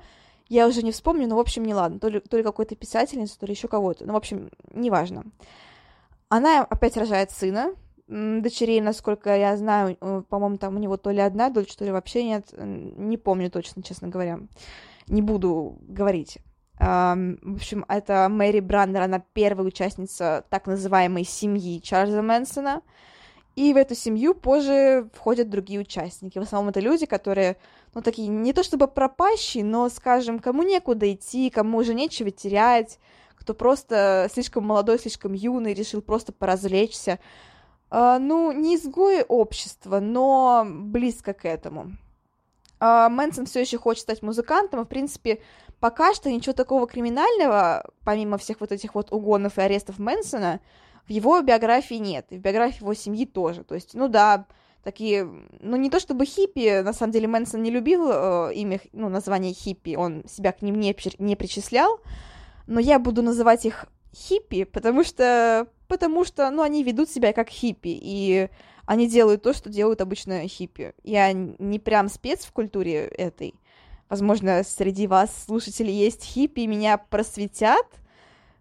Я 0.48 0.68
уже 0.68 0.82
не 0.82 0.92
вспомню, 0.92 1.26
но, 1.28 1.36
в 1.36 1.40
общем, 1.40 1.64
не 1.64 1.74
ладно. 1.74 1.98
То 1.98 2.08
ли, 2.08 2.20
то 2.20 2.36
ли 2.36 2.42
какой-то 2.42 2.76
писательница, 2.76 3.38
то 3.38 3.46
ли 3.46 3.52
еще 3.52 3.68
кого-то. 3.68 4.04
Ну, 4.04 4.12
в 4.12 4.16
общем, 4.16 4.50
неважно. 4.74 5.24
Она 6.28 6.62
опять 6.62 6.97
рожает 6.97 7.30
сына, 7.30 7.75
дочерей, 8.09 8.80
насколько 8.80 9.37
я 9.37 9.56
знаю, 9.56 9.97
по-моему, 10.28 10.59
там 10.59 10.76
у 10.76 10.78
него 10.78 10.97
то 10.97 11.11
ли 11.11 11.21
одна 11.21 11.50
дочь, 11.50 11.75
то 11.76 11.85
ли 11.85 11.90
вообще 11.90 12.25
нет, 12.25 12.52
не 12.56 13.16
помню 13.16 13.50
точно, 13.50 13.83
честно 13.83 14.09
говоря. 14.09 14.40
Не 15.06 15.23
буду 15.23 15.78
говорить. 15.83 16.38
В 16.78 17.54
общем, 17.54 17.85
это 17.88 18.28
Мэри 18.28 18.61
Брандер, 18.61 19.02
она 19.02 19.23
первая 19.33 19.66
участница 19.66 20.45
так 20.50 20.66
называемой 20.66 21.25
семьи 21.25 21.80
Чарльза 21.80 22.23
Мэнсона. 22.23 22.83
И 23.54 23.73
в 23.73 23.78
эту 23.78 23.95
семью 23.95 24.35
позже 24.35 25.09
входят 25.14 25.49
другие 25.49 25.80
участники. 25.80 26.38
В 26.38 26.42
основном 26.42 26.68
это 26.68 26.80
люди, 26.80 27.06
которые, 27.06 27.56
ну, 27.95 28.02
такие, 28.02 28.28
не 28.28 28.52
то 28.52 28.62
чтобы 28.62 28.87
пропащие, 28.87 29.64
но, 29.64 29.88
скажем, 29.88 30.40
кому 30.40 30.62
некуда 30.62 31.11
идти, 31.11 31.49
кому 31.49 31.78
уже 31.78 31.95
нечего 31.95 32.30
терять, 32.30 32.99
кто 33.46 33.54
просто 33.54 34.28
слишком 34.32 34.64
молодой, 34.66 34.98
слишком 34.98 35.32
юный, 35.32 35.72
решил 35.72 36.02
просто 36.02 36.32
поразвлечься. 36.32 37.20
Uh, 37.88 38.18
ну, 38.18 38.50
не 38.50 38.74
изгои 38.74 39.24
общества, 39.28 40.00
но 40.00 40.66
близко 40.68 41.32
к 41.32 41.44
этому. 41.44 41.92
Uh, 42.80 43.08
Мэнсон 43.08 43.46
все 43.46 43.60
еще 43.60 43.78
хочет 43.78 44.02
стать 44.02 44.22
музыкантом, 44.22 44.80
и, 44.80 44.84
в 44.84 44.88
принципе, 44.88 45.40
пока 45.78 46.12
что 46.12 46.28
ничего 46.28 46.54
такого 46.54 46.88
криминального, 46.88 47.88
помимо 48.02 48.36
всех 48.36 48.60
вот 48.60 48.72
этих 48.72 48.96
вот 48.96 49.12
угонов 49.12 49.58
и 49.58 49.60
арестов 49.60 50.00
Мэнсона, 50.00 50.58
в 51.06 51.10
его 51.10 51.40
биографии 51.40 51.94
нет, 51.94 52.26
и 52.30 52.38
в 52.38 52.40
биографии 52.40 52.80
его 52.80 52.94
семьи 52.94 53.26
тоже. 53.26 53.62
То 53.62 53.76
есть, 53.76 53.94
ну 53.94 54.08
да, 54.08 54.46
такие, 54.82 55.30
ну 55.60 55.76
не 55.76 55.88
то 55.88 56.00
чтобы 56.00 56.24
хиппи, 56.24 56.80
на 56.82 56.92
самом 56.92 57.12
деле 57.12 57.28
Мэнсон 57.28 57.62
не 57.62 57.70
любил 57.70 58.08
э, 58.10 58.54
имя, 58.54 58.80
ну, 58.92 59.08
название 59.08 59.54
хиппи, 59.54 59.94
он 59.94 60.24
себя 60.28 60.50
к 60.50 60.62
ним 60.62 60.80
не, 60.80 60.96
не 61.20 61.36
причислял, 61.36 62.00
но 62.66 62.80
я 62.80 62.99
буду 62.99 63.23
называть 63.23 63.66
их 63.66 63.87
хиппи, 64.14 64.64
потому 64.64 65.04
что, 65.04 65.68
потому 65.88 66.25
что, 66.25 66.50
ну, 66.50 66.62
они 66.62 66.82
ведут 66.82 67.11
себя 67.11 67.32
как 67.32 67.49
хиппи, 67.49 67.99
и 68.00 68.49
они 68.87 69.08
делают 69.08 69.42
то, 69.42 69.52
что 69.52 69.68
делают 69.68 70.00
обычно 70.00 70.46
хиппи. 70.46 70.94
Я 71.02 71.32
не 71.32 71.78
прям 71.78 72.08
спец 72.08 72.44
в 72.44 72.52
культуре 72.52 73.06
этой, 73.06 73.54
Возможно, 74.08 74.62
среди 74.62 75.08
вас, 75.08 75.30
слушателей, 75.46 75.92
есть 75.92 76.23
хиппи, 76.23 76.61
и 76.61 76.66
меня 76.68 76.96
просветят, 76.96 77.87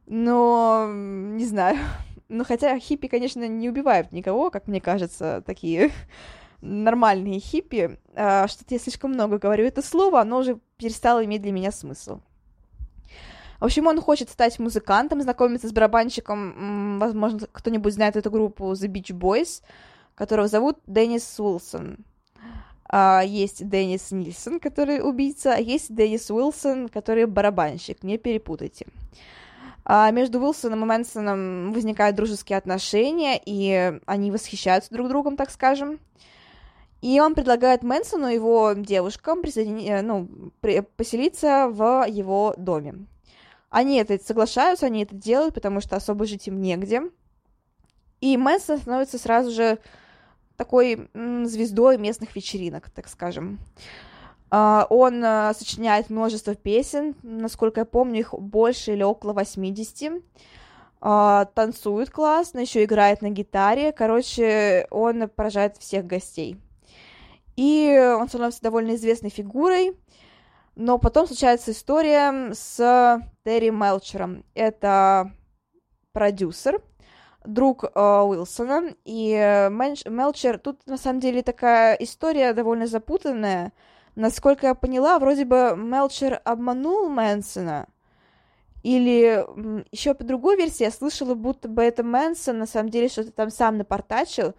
но 0.07 0.87
не 0.89 1.45
знаю. 1.45 1.77
Но 2.29 2.43
хотя 2.43 2.79
хиппи, 2.79 3.07
конечно, 3.07 3.47
не 3.47 3.69
убивают 3.69 4.11
никого, 4.11 4.49
как 4.49 4.67
мне 4.67 4.81
кажется, 4.81 5.43
такие 5.45 5.91
нормальные 6.61 7.39
хиппи. 7.39 7.99
А, 8.15 8.47
что-то 8.47 8.73
я 8.73 8.79
слишком 8.79 9.11
много 9.11 9.37
говорю 9.37 9.65
это 9.65 9.83
слово, 9.83 10.21
оно 10.21 10.39
уже 10.39 10.59
перестало 10.77 11.23
иметь 11.23 11.43
для 11.43 11.51
меня 11.51 11.71
смысл. 11.71 12.21
В 13.59 13.65
общем, 13.65 13.87
он 13.87 14.01
хочет 14.01 14.29
стать 14.29 14.59
музыкантом, 14.59 15.21
знакомиться 15.21 15.67
с 15.67 15.71
барабанщиком, 15.71 16.99
возможно, 16.99 17.47
кто-нибудь 17.51 17.93
знает 17.93 18.15
эту 18.15 18.29
группу 18.31 18.71
The 18.71 18.87
Beach 18.87 19.17
Boys, 19.17 19.61
которого 20.15 20.47
зовут 20.47 20.79
Деннис 20.87 21.39
Уилсон. 21.39 21.97
А, 22.87 23.21
есть 23.25 23.67
Деннис 23.67 24.11
Нильсон, 24.11 24.59
который 24.59 25.01
убийца, 25.01 25.55
а 25.55 25.59
есть 25.59 25.93
Деннис 25.93 26.29
Уилсон, 26.29 26.89
который 26.89 27.25
барабанщик, 27.25 28.03
не 28.03 28.17
перепутайте. 28.17 28.87
А 29.85 30.09
между 30.11 30.39
Уилсоном 30.39 30.83
и 30.83 30.87
Мэнсоном 30.87 31.71
возникают 31.71 32.15
дружеские 32.15 32.57
отношения, 32.57 33.39
и 33.43 33.99
они 34.07 34.31
восхищаются 34.31 34.91
друг 34.91 35.09
другом, 35.09 35.37
так 35.37 35.51
скажем. 35.51 35.99
И 37.01 37.19
он 37.19 37.35
предлагает 37.35 37.83
Мэнсону 37.83 38.27
и 38.29 38.33
его 38.33 38.73
девушкам 38.75 39.43
присоедини... 39.43 39.87
Э, 39.87 40.01
ну, 40.01 40.27
при... 40.59 40.81
поселиться 40.81 41.67
в 41.69 42.05
его 42.07 42.55
доме. 42.57 43.05
Они 43.75 43.97
это 43.97 44.17
соглашаются, 44.23 44.85
они 44.85 45.03
это 45.03 45.15
делают, 45.15 45.53
потому 45.53 45.81
что 45.81 45.97
особо 45.97 46.25
жить 46.25 46.47
им 46.47 46.61
негде. 46.61 47.01
И 48.21 48.37
Мэнсон 48.37 48.77
становится 48.77 49.17
сразу 49.17 49.51
же 49.51 49.79
такой 50.55 51.09
звездой 51.13 51.97
местных 51.97 52.37
вечеринок, 52.37 52.89
так 52.89 53.09
скажем. 53.09 53.59
Uh, 54.49 54.87
он 54.89 55.21
uh, 55.21 55.53
сочиняет 55.53 56.09
множество 56.09 56.55
песен, 56.55 57.15
насколько 57.21 57.81
я 57.81 57.85
помню, 57.85 58.21
их 58.21 58.33
больше 58.33 58.93
или 58.93 59.03
около 59.03 59.33
80. 59.33 60.01
Uh, 60.03 60.21
а, 61.01 61.43
танцует 61.43 62.09
классно, 62.11 62.59
еще 62.59 62.81
играет 62.85 63.21
на 63.21 63.29
гитаре. 63.29 63.91
Короче, 63.91 64.87
он 64.89 65.27
поражает 65.27 65.75
всех 65.75 66.07
гостей. 66.07 66.57
И 67.57 67.93
он 68.17 68.29
становится 68.29 68.61
довольно 68.61 68.95
известной 68.95 69.31
фигурой. 69.31 69.97
Но 70.75 70.97
потом 70.97 71.25
случается 71.27 71.71
история 71.71 72.53
с 72.53 73.21
Терри 73.45 73.69
Мелчером. 73.69 74.43
Это 74.53 75.31
продюсер, 76.11 76.81
друг 77.45 77.83
э, 77.83 77.87
Уилсона, 77.95 78.93
и 79.05 79.31
э, 79.31 79.69
Мелчер, 79.69 80.59
тут 80.59 80.85
на 80.85 80.97
самом 80.97 81.19
деле 81.19 81.43
такая 81.43 81.95
история 81.95 82.53
довольно 82.53 82.87
запутанная. 82.87 83.71
Насколько 84.15 84.67
я 84.67 84.75
поняла, 84.75 85.19
вроде 85.19 85.45
бы 85.45 85.75
Мелчер 85.77 86.41
обманул 86.43 87.09
Мэнсона, 87.09 87.87
или 88.83 89.45
еще 89.91 90.13
по 90.13 90.23
другой 90.23 90.57
версии 90.57 90.83
я 90.83 90.91
слышала, 90.91 91.33
будто 91.33 91.67
бы 91.67 91.81
это 91.83 92.03
Мэнсон 92.03 92.59
на 92.59 92.67
самом 92.67 92.89
деле 92.89 93.09
что-то 93.09 93.31
там 93.31 93.49
сам 93.49 93.77
напортачил, 93.77 94.53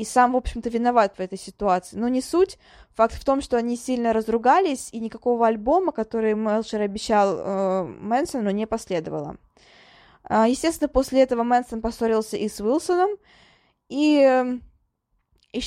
и 0.00 0.04
сам, 0.04 0.32
в 0.32 0.36
общем-то, 0.36 0.70
виноват 0.70 1.16
в 1.16 1.20
этой 1.20 1.38
ситуации. 1.38 1.96
Но 1.96 2.08
не 2.08 2.22
суть. 2.22 2.58
Факт 2.94 3.14
в 3.14 3.24
том, 3.24 3.42
что 3.42 3.58
они 3.58 3.76
сильно 3.76 4.12
разругались, 4.12 4.88
и 4.92 4.98
никакого 4.98 5.46
альбома, 5.46 5.92
который 5.92 6.34
Мелчер 6.34 6.80
обещал 6.80 7.36
э, 7.36 7.84
Мэнсону, 7.84 8.50
не 8.50 8.66
последовало. 8.66 9.36
А, 10.24 10.48
естественно, 10.48 10.88
после 10.88 11.22
этого 11.22 11.42
Мэнсон 11.42 11.82
поссорился 11.82 12.36
и 12.36 12.48
с 12.48 12.60
Уилсоном, 12.60 13.10
и 13.88 14.58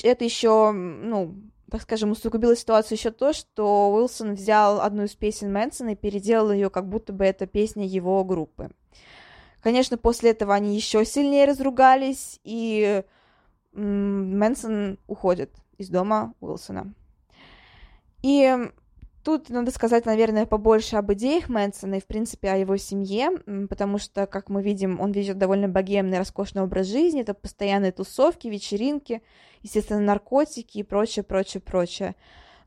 это 0.04 0.24
еще, 0.24 0.72
ну, 0.72 1.36
так 1.70 1.82
скажем, 1.82 2.12
усугубило 2.12 2.56
ситуацию 2.56 2.98
еще 2.98 3.12
то, 3.12 3.34
что 3.34 3.92
Уилсон 3.94 4.36
взял 4.36 4.82
одну 4.82 5.04
из 5.04 5.16
песен 5.16 5.52
Мэнсона 5.52 5.90
и 5.90 5.96
переделал 5.96 6.52
ее, 6.52 6.70
как 6.70 6.88
будто 6.88 7.14
бы 7.14 7.26
это 7.26 7.46
песня 7.46 7.86
его 7.86 8.24
группы. 8.24 8.70
Конечно, 9.62 9.98
после 9.98 10.32
этого 10.32 10.54
они 10.54 10.76
еще 10.76 11.04
сильнее 11.06 11.46
разругались, 11.46 12.40
и 12.44 13.04
Мэнсон 13.74 15.00
уходит 15.08 15.54
из 15.78 15.90
дома 15.90 16.34
Уилсона. 16.40 16.94
И 18.22 18.56
Тут 19.24 19.50
надо 19.50 19.72
сказать, 19.72 20.06
наверное, 20.06 20.46
побольше 20.46 20.98
об 20.98 21.14
идеях 21.14 21.48
Мэнсона 21.48 21.96
и, 21.96 22.02
в 22.02 22.06
принципе, 22.06 22.50
о 22.50 22.58
его 22.58 22.76
семье, 22.76 23.30
потому 23.70 23.98
что, 23.98 24.26
как 24.26 24.50
мы 24.50 24.62
видим, 24.62 25.00
он 25.00 25.14
ведет 25.14 25.38
довольно 25.38 25.70
богемный, 25.70 26.18
роскошный 26.18 26.62
образ 26.62 26.88
жизни, 26.88 27.22
это 27.22 27.34
постоянные 27.34 27.94
тусовки, 27.94 28.50
вечеринки, 28.50 29.22
естественно, 29.62 30.02
наркотики 30.02 30.80
и 30.80 30.84
прочее, 30.84 31.24
прочее, 31.24 31.62
прочее. 31.62 32.16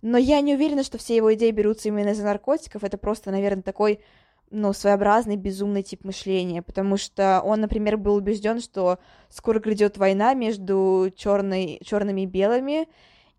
Но 0.01 0.17
я 0.17 0.41
не 0.41 0.55
уверена, 0.55 0.83
что 0.83 0.97
все 0.97 1.15
его 1.17 1.35
идеи 1.35 1.51
берутся 1.51 1.89
именно 1.89 2.11
из-за 2.11 2.25
наркотиков, 2.25 2.85
это 2.85 2.97
просто, 2.97 3.31
наверное, 3.31 3.63
такой, 3.63 4.01
ну, 4.51 4.73
своеобразный, 4.73 5.37
безумный 5.37 5.83
тип 5.83 6.05
мышления, 6.05 6.63
потому 6.63 6.97
что 6.97 7.41
он, 7.45 7.61
например, 7.61 7.97
был 7.97 8.15
убежден, 8.15 8.61
что 8.61 8.99
скоро 9.29 9.59
грядет 9.59 9.99
война 9.99 10.35
между 10.35 11.13
черной, 11.17 11.81
черными 11.85 12.23
и 12.23 12.27
белыми, 12.27 12.89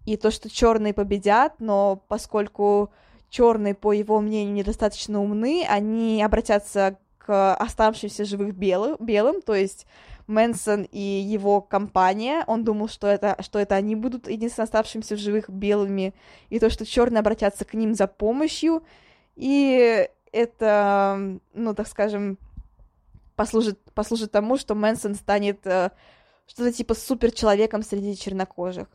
и 0.05 0.17
то, 0.17 0.31
что 0.31 0.49
черные 0.49 0.93
победят, 0.93 1.55
но 1.59 2.01
поскольку 2.07 2.91
черные, 3.29 3.73
по 3.73 3.93
его 3.93 4.19
мнению, 4.21 4.53
недостаточно 4.53 5.21
умны, 5.21 5.65
они 5.67 6.21
обратятся 6.23 6.97
к 7.17 7.55
оставшимся 7.55 8.23
живых 8.23 8.55
белым, 8.55 8.95
белым, 8.99 9.41
то 9.41 9.53
есть 9.53 9.85
Мэнсон 10.27 10.83
и 10.91 10.99
его 10.99 11.61
компания, 11.61 12.43
он 12.47 12.63
думал, 12.63 12.89
что 12.89 13.07
это, 13.07 13.37
что 13.41 13.59
это 13.59 13.75
они 13.75 13.95
будут 13.95 14.29
единственно 14.29 14.63
оставшимся 14.63 15.15
в 15.15 15.19
живых 15.19 15.49
белыми, 15.49 16.13
и 16.49 16.59
то, 16.59 16.69
что 16.69 16.85
черные 16.85 17.19
обратятся 17.19 17.65
к 17.65 17.73
ним 17.73 17.93
за 17.93 18.07
помощью, 18.07 18.83
и 19.35 20.09
это, 20.38 21.39
ну, 21.53 21.74
так 21.74 21.88
скажем, 21.88 22.38
послужит, 23.36 23.79
послужит 23.94 24.32
тому, 24.32 24.58
что 24.58 24.75
Мэнсон 24.75 25.15
станет 25.15 25.65
э, 25.65 25.89
что-то 26.48 26.72
типа 26.72 26.94
суперчеловеком 26.94 27.84
среди 27.84 28.15
чернокожих. 28.15 28.88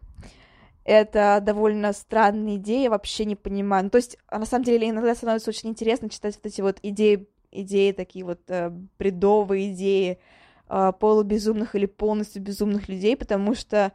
Это 0.85 1.41
довольно 1.43 1.93
странная 1.93 2.57
идея, 2.57 2.91
вообще 2.91 3.25
не 3.25 3.37
понимаю. 3.37 3.85
Ну, 3.85 3.91
то 3.91 3.97
есть, 3.97 4.19
а 4.27 4.39
на 4.39 4.47
самом 4.47 4.65
деле, 4.65 4.89
иногда 4.91 5.15
становится 5.15 5.51
очень 5.51 5.69
интересно 5.69 6.09
читать 6.09 6.37
вот 6.37 6.47
эти 6.47 6.61
вот 6.61 6.79
идеи, 6.83 7.29
идеи 7.51 7.93
такие 7.93 8.25
вот 8.25 8.41
э, 8.49 8.71
бредовые 8.99 9.73
идеи 9.73 10.19
э, 10.69 10.93
полубезумных 10.99 11.75
или 11.75 11.87
полностью 11.87 12.43
безумных 12.43 12.89
людей, 12.89 13.17
потому 13.17 13.55
что 13.55 13.93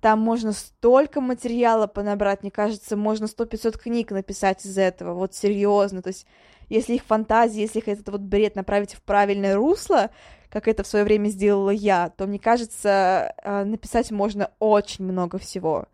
там 0.00 0.20
можно 0.20 0.52
столько 0.52 1.20
материала 1.20 1.86
понабрать, 1.86 2.42
мне 2.42 2.50
кажется, 2.50 2.96
можно 2.96 3.26
сто 3.26 3.44
пятьсот 3.44 3.78
книг 3.78 4.10
написать 4.10 4.64
из 4.64 4.76
этого, 4.78 5.14
вот 5.14 5.34
серьезно, 5.34 6.02
то 6.02 6.08
есть 6.08 6.26
если 6.68 6.94
их 6.94 7.04
фантазии, 7.04 7.60
если 7.60 7.78
их 7.78 7.88
этот 7.88 8.08
вот 8.08 8.20
бред 8.20 8.56
направить 8.56 8.94
в 8.94 9.02
правильное 9.02 9.54
русло, 9.54 10.10
как 10.50 10.68
это 10.68 10.82
в 10.82 10.86
свое 10.86 11.04
время 11.04 11.28
сделала 11.28 11.70
я, 11.70 12.10
то, 12.10 12.26
мне 12.26 12.38
кажется, 12.38 13.34
э, 13.42 13.64
написать 13.64 14.10
можно 14.10 14.50
очень 14.58 15.04
много 15.04 15.38
всего. 15.38 15.86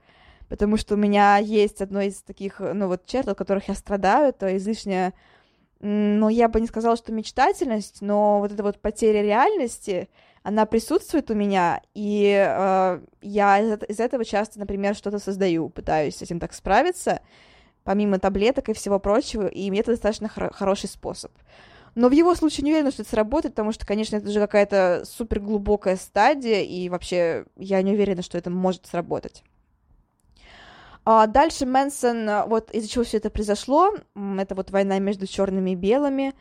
Потому 0.49 0.77
что 0.77 0.95
у 0.95 0.99
меня 0.99 1.39
есть 1.39 1.81
одно 1.81 2.01
из 2.03 2.23
таких, 2.23 2.61
ну 2.61 2.87
вот, 2.87 3.07
черт, 3.07 3.29
от 3.29 3.39
которых 3.39 3.69
я 3.69 3.75
страдаю, 3.75 4.29
это 4.29 4.57
излишняя, 4.57 5.15
ну, 5.81 6.29
я 6.29 6.49
бы 6.49 6.61
не 6.61 6.67
сказала, 6.67 6.97
что 6.97 7.13
мечтательность, 7.13 8.03
но 8.03 8.39
вот 8.39 8.53
эта 8.53 8.63
вот 8.63 8.79
потеря 8.81 9.23
реальности, 9.23 10.09
она 10.43 10.67
присутствует 10.67 11.31
у 11.31 11.35
меня, 11.35 11.83
и 11.95 12.35
э, 12.35 13.01
я 13.21 13.59
из, 13.61 13.79
из 13.89 14.01
этого 14.01 14.25
часто, 14.25 14.59
например, 14.59 14.95
что-то 14.95 15.19
создаю, 15.19 15.69
пытаюсь 15.69 16.17
с 16.17 16.23
этим 16.23 16.41
так 16.41 16.53
справиться, 16.53 17.21
помимо 17.85 18.19
таблеток 18.19 18.69
и 18.69 18.73
всего 18.73 18.99
прочего, 18.99 19.47
и 19.47 19.71
мне 19.71 19.81
это 19.81 19.93
достаточно 19.93 20.29
хор- 20.29 20.53
хороший 20.53 20.89
способ. 20.89 21.33
Но 21.95 22.09
в 22.09 22.13
его 22.13 22.35
случае 22.35 22.65
не 22.65 22.73
уверена, 22.73 22.91
что 22.91 23.03
это 23.03 23.11
сработает, 23.11 23.55
потому 23.55 23.73
что, 23.73 23.87
конечно, 23.87 24.17
это 24.17 24.31
же 24.31 24.41
какая-то 24.41 25.05
супер 25.05 25.41
глубокая 25.41 25.97
стадия, 25.97 26.63
и 26.63 26.89
вообще 26.89 27.45
я 27.57 27.83
не 27.83 27.93
уверена, 27.93 28.23
что 28.23 28.39
это 28.39 28.51
может 28.51 28.87
сработать. 28.87 29.45
А 31.05 31.27
дальше 31.27 31.67
Мэнсон, 31.67 32.49
вот 32.49 32.71
из-за 32.71 32.89
чего 32.89 33.05
все 33.05 33.19
это 33.19 33.29
произошло, 33.29 33.93
это 34.39 34.55
вот 34.55 34.71
война 34.71 34.99
между 35.01 35.27
черными 35.27 35.73
и 35.73 35.75
белыми, 35.77 36.33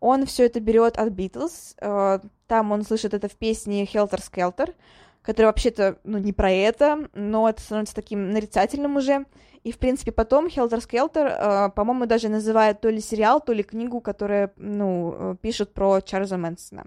он 0.00 0.26
все 0.26 0.46
это 0.46 0.60
берет 0.60 0.98
от 0.98 1.10
Битлз. 1.10 1.74
Э, 1.80 2.20
там 2.46 2.72
он 2.72 2.84
слышит 2.84 3.14
это 3.14 3.28
в 3.28 3.36
песне 3.36 3.84
Skelter, 3.84 4.74
которая 5.22 5.48
вообще-то, 5.48 5.98
ну, 6.04 6.18
не 6.18 6.32
про 6.32 6.50
это, 6.50 7.08
но 7.14 7.48
это 7.48 7.60
становится 7.60 7.94
таким 7.94 8.30
нарицательным 8.30 8.96
уже. 8.96 9.24
И, 9.64 9.72
в 9.72 9.78
принципе, 9.78 10.12
потом 10.12 10.46
Skelter, 10.46 11.26
э, 11.26 11.70
по-моему, 11.70 12.06
даже 12.06 12.28
называют 12.28 12.80
то 12.80 12.88
ли 12.88 13.00
сериал, 13.00 13.40
то 13.40 13.52
ли 13.52 13.62
книгу, 13.62 14.00
которая, 14.00 14.52
ну, 14.56 15.14
э, 15.18 15.36
пишут 15.40 15.72
про 15.74 16.00
Чарльза 16.00 16.36
Мэнсона. 16.36 16.86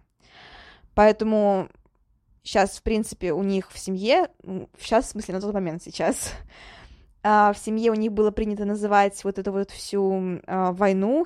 Поэтому 0.94 1.70
сейчас, 2.44 2.78
в 2.78 2.84
принципе, 2.84 3.34
у 3.34 3.44
них 3.44 3.72
в 3.72 3.80
семье, 3.80 4.30
сейчас, 4.78 5.06
в 5.06 5.10
смысле, 5.10 5.36
на 5.36 5.42
тот 5.42 5.54
момент 5.54 5.84
сейчас, 5.84 6.34
в 7.22 7.56
семье 7.58 7.92
у 7.92 7.96
них 7.96 8.14
было 8.14 8.32
принято 8.32 8.66
называть 8.66 9.22
вот 9.24 9.38
эту 9.40 9.52
вот 9.52 9.72
всю 9.72 10.40
войну. 10.48 11.26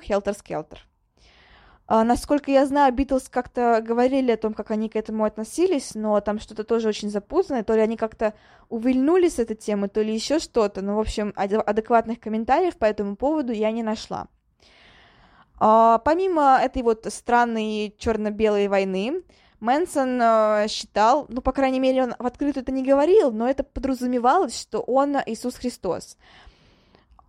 насколько 1.88 2.50
я 2.50 2.64
знаю, 2.66 2.92
Битлз 2.94 3.28
как-то 3.28 3.82
говорили 3.86 4.32
о 4.32 4.36
том, 4.36 4.54
как 4.54 4.70
они 4.70 4.88
к 4.88 4.96
этому 4.96 5.24
относились, 5.24 5.94
но 5.94 6.20
там 6.20 6.38
что-то 6.38 6.64
тоже 6.64 6.88
очень 6.88 7.10
запутанное, 7.10 7.62
то 7.62 7.74
ли 7.74 7.80
они 7.80 7.96
как-то 7.96 8.34
увильнули 8.68 9.28
с 9.28 9.38
этой 9.38 9.56
темы, 9.56 9.88
то 9.88 10.00
ли 10.00 10.14
еще 10.14 10.38
что-то, 10.38 10.80
но, 10.82 10.96
в 10.96 11.00
общем, 11.00 11.32
адекватных 11.36 12.20
комментариев 12.20 12.76
по 12.76 12.86
этому 12.86 13.16
поводу 13.16 13.52
я 13.52 13.70
не 13.70 13.82
нашла. 13.82 14.28
А, 15.58 15.98
помимо 15.98 16.58
этой 16.62 16.82
вот 16.82 17.06
странной 17.08 17.94
черно-белой 17.98 18.68
войны, 18.68 19.22
Мэнсон 19.60 20.20
э, 20.20 20.66
считал, 20.68 21.26
ну, 21.28 21.40
по 21.40 21.52
крайней 21.52 21.80
мере, 21.80 22.02
он 22.02 22.14
в 22.18 22.26
открытую 22.26 22.62
это 22.62 22.72
не 22.72 22.82
говорил, 22.82 23.30
но 23.32 23.48
это 23.48 23.62
подразумевалось, 23.62 24.60
что 24.60 24.80
он 24.80 25.16
Иисус 25.24 25.54
Христос. 25.54 26.18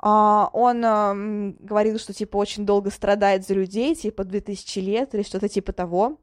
Uh, 0.05 0.49
он 0.53 1.55
говорил, 1.59 1.97
что, 1.97 2.13
типа, 2.13 2.37
очень 2.37 2.63
долго 2.63 2.91
страдает 2.91 3.43
за 3.47 3.55
людей, 3.55 3.95
типа, 3.95 4.23
2000 4.23 4.79
лет 4.79 5.15
или 5.15 5.23
что-то 5.23 5.49
типа 5.49 5.73
того. 5.73 6.19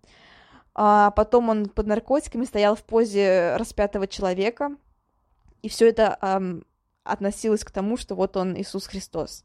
Uh, 0.74 1.12
потом 1.16 1.48
он 1.48 1.68
под 1.68 1.88
наркотиками 1.88 2.44
стоял 2.44 2.76
в 2.76 2.84
позе 2.84 3.56
распятого 3.56 4.06
человека, 4.06 4.76
и 5.62 5.68
все 5.68 5.88
это 5.88 6.16
um, 6.22 6.64
относилось 7.02 7.64
к 7.64 7.72
тому, 7.72 7.96
что 7.96 8.14
вот 8.14 8.36
он 8.36 8.56
Иисус 8.56 8.86
Христос. 8.86 9.44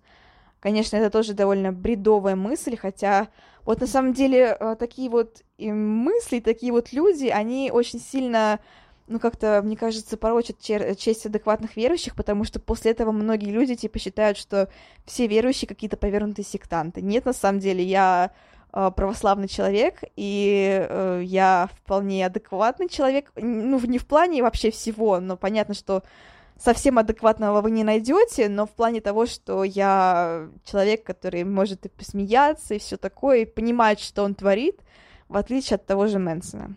Конечно, 0.59 0.97
это 0.97 1.09
тоже 1.09 1.33
довольно 1.33 1.73
бредовая 1.73 2.35
мысль, 2.35 2.77
хотя 2.77 3.29
вот 3.65 3.81
на 3.81 3.87
самом 3.87 4.13
деле 4.13 4.55
uh, 4.59 4.75
такие 4.75 5.09
вот 5.09 5.41
мысли, 5.57 6.39
такие 6.41 6.71
вот 6.71 6.93
люди, 6.93 7.25
они 7.25 7.71
очень 7.73 7.99
сильно 7.99 8.59
ну, 9.07 9.19
как-то, 9.19 9.61
мне 9.63 9.77
кажется, 9.77 10.17
порочат 10.17 10.59
честь 10.59 11.25
адекватных 11.25 11.77
верующих, 11.77 12.15
потому 12.15 12.43
что 12.43 12.59
после 12.59 12.91
этого 12.91 13.11
многие 13.11 13.51
люди, 13.51 13.75
типа, 13.75 13.99
считают, 13.99 14.37
что 14.37 14.69
все 15.05 15.27
верующие 15.27 15.67
какие-то 15.67 15.97
повернутые 15.97 16.45
сектанты. 16.45 17.01
Нет, 17.01 17.25
на 17.25 17.33
самом 17.33 17.59
деле, 17.59 17.83
я 17.83 18.31
э, 18.73 18.91
православный 18.95 19.47
человек, 19.47 20.03
и 20.17 20.85
э, 20.89 21.21
я 21.23 21.69
вполне 21.73 22.25
адекватный 22.25 22.89
человек, 22.89 23.31
ну, 23.35 23.79
не 23.79 23.97
в 23.97 24.05
плане 24.05 24.43
вообще 24.43 24.71
всего, 24.71 25.19
но 25.21 25.37
понятно, 25.37 25.73
что 25.73 26.03
совсем 26.59 26.97
адекватного 26.99 27.61
вы 27.61 27.71
не 27.71 27.85
найдете, 27.85 28.49
но 28.49 28.65
в 28.65 28.71
плане 28.71 28.99
того, 28.99 29.25
что 29.25 29.63
я 29.63 30.47
человек, 30.65 31.05
который 31.05 31.45
может 31.45 31.85
и 31.85 31.89
посмеяться, 31.89 32.73
и 32.73 32.79
все 32.79 32.97
такое, 32.97 33.39
и 33.39 33.45
понимает, 33.45 34.01
что 34.01 34.23
он 34.23 34.35
творит, 34.35 34.81
в 35.29 35.37
отличие 35.37 35.75
от 35.75 35.85
того 35.85 36.07
же 36.07 36.19
Мэнсона. 36.19 36.75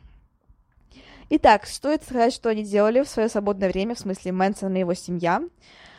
Итак, 1.33 1.67
стоит 1.67 2.03
сказать, 2.03 2.35
что 2.35 2.49
они 2.49 2.65
делали 2.65 3.03
в 3.03 3.09
свое 3.09 3.29
свободное 3.29 3.69
время, 3.69 3.95
в 3.95 4.01
смысле 4.01 4.33
Мэнсон 4.33 4.75
и 4.75 4.81
его 4.81 4.95
семья. 4.95 5.41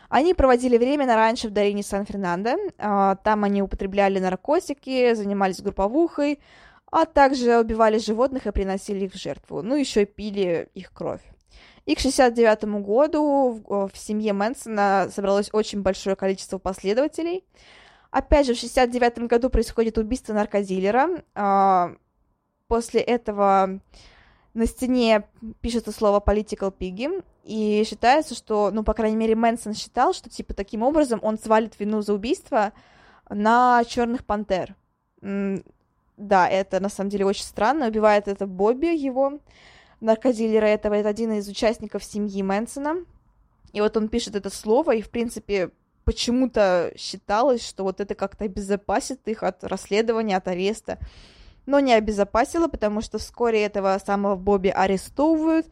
Они 0.10 0.34
проводили 0.34 0.78
время 0.78 1.06
на 1.06 1.16
раньше 1.16 1.48
в 1.48 1.52
долине 1.52 1.84
Сан-Фернандо. 1.84 2.58
А, 2.78 3.16
там 3.16 3.46
они 3.46 3.62
употребляли 3.62 4.20
наркотики, 4.20 5.14
занимались 5.14 5.62
групповухой, 5.62 6.42
а 6.92 7.06
также 7.06 7.58
убивали 7.58 7.98
животных 7.98 8.46
и 8.46 8.52
приносили 8.52 9.06
их 9.06 9.14
в 9.14 9.18
жертву. 9.18 9.62
Ну, 9.62 9.76
еще 9.76 10.02
и 10.02 10.06
пили 10.06 10.68
их 10.74 10.92
кровь. 10.92 11.22
И 11.86 11.96
к 11.96 12.00
69 12.02 12.66
году 12.84 13.64
в, 13.66 13.88
в 13.88 13.98
семье 13.98 14.34
Мэнсона 14.34 15.08
собралось 15.16 15.50
очень 15.54 15.82
большое 15.82 16.18
количество 16.18 16.58
последователей. 16.58 17.46
Опять 18.10 18.48
же, 18.48 18.54
в 18.54 18.58
69 18.58 19.20
году 19.30 19.50
происходит 19.50 19.98
убийство 19.98 20.34
наркодилера. 20.34 21.24
А, 21.36 21.94
после 22.68 23.00
этого 23.00 23.80
на 24.54 24.66
стене 24.66 25.24
пишется 25.62 25.92
слово 25.92 26.20
political 26.20 26.74
piggy, 26.76 27.24
и 27.44 27.84
считается, 27.88 28.36
что, 28.36 28.70
ну, 28.72 28.84
по 28.84 28.94
крайней 28.94 29.18
мере, 29.18 29.36
Мэнсон 29.36 29.74
считал, 29.74 30.14
что, 30.14 30.30
типа, 30.30 30.54
таким 30.54 30.84
образом 30.84 31.20
он 31.24 31.40
свалит 31.40 31.80
вину 31.80 32.02
за 32.02 32.14
убийство 32.14 32.74
на 33.30 33.84
черных 33.86 34.26
пантер. 34.26 34.76
Да, 35.22 36.48
это 36.48 36.80
на 36.80 36.90
самом 36.90 37.10
деле 37.10 37.26
очень 37.26 37.46
странно. 37.46 37.88
Убивает 37.88 38.28
это 38.28 38.46
Бобби, 38.46 38.96
его 38.96 39.40
наркодилера 40.02 40.66
этого, 40.66 40.96
это 40.96 41.10
один 41.10 41.32
из 41.34 41.48
участников 41.48 42.04
семьи 42.04 42.44
Мэнсона. 42.44 43.06
И 43.74 43.82
вот 43.82 43.96
он 43.98 44.10
пишет 44.10 44.36
это 44.36 44.50
слово, 44.50 44.96
и, 44.96 45.02
в 45.02 45.10
принципе, 45.10 45.72
почему-то 46.04 46.92
считалось, 46.98 47.66
что 47.66 47.84
вот 47.84 48.02
это 48.02 48.16
как-то 48.16 48.46
обезопасит 48.46 49.28
их 49.28 49.44
от 49.44 49.64
расследования, 49.64 50.38
от 50.38 50.48
ареста 50.48 51.00
но 51.66 51.80
не 51.80 51.94
обезопасила, 51.94 52.68
потому 52.68 53.02
что 53.02 53.18
вскоре 53.18 53.64
этого 53.64 53.98
самого 54.04 54.36
Бобби 54.36 54.70
арестовывают, 54.70 55.68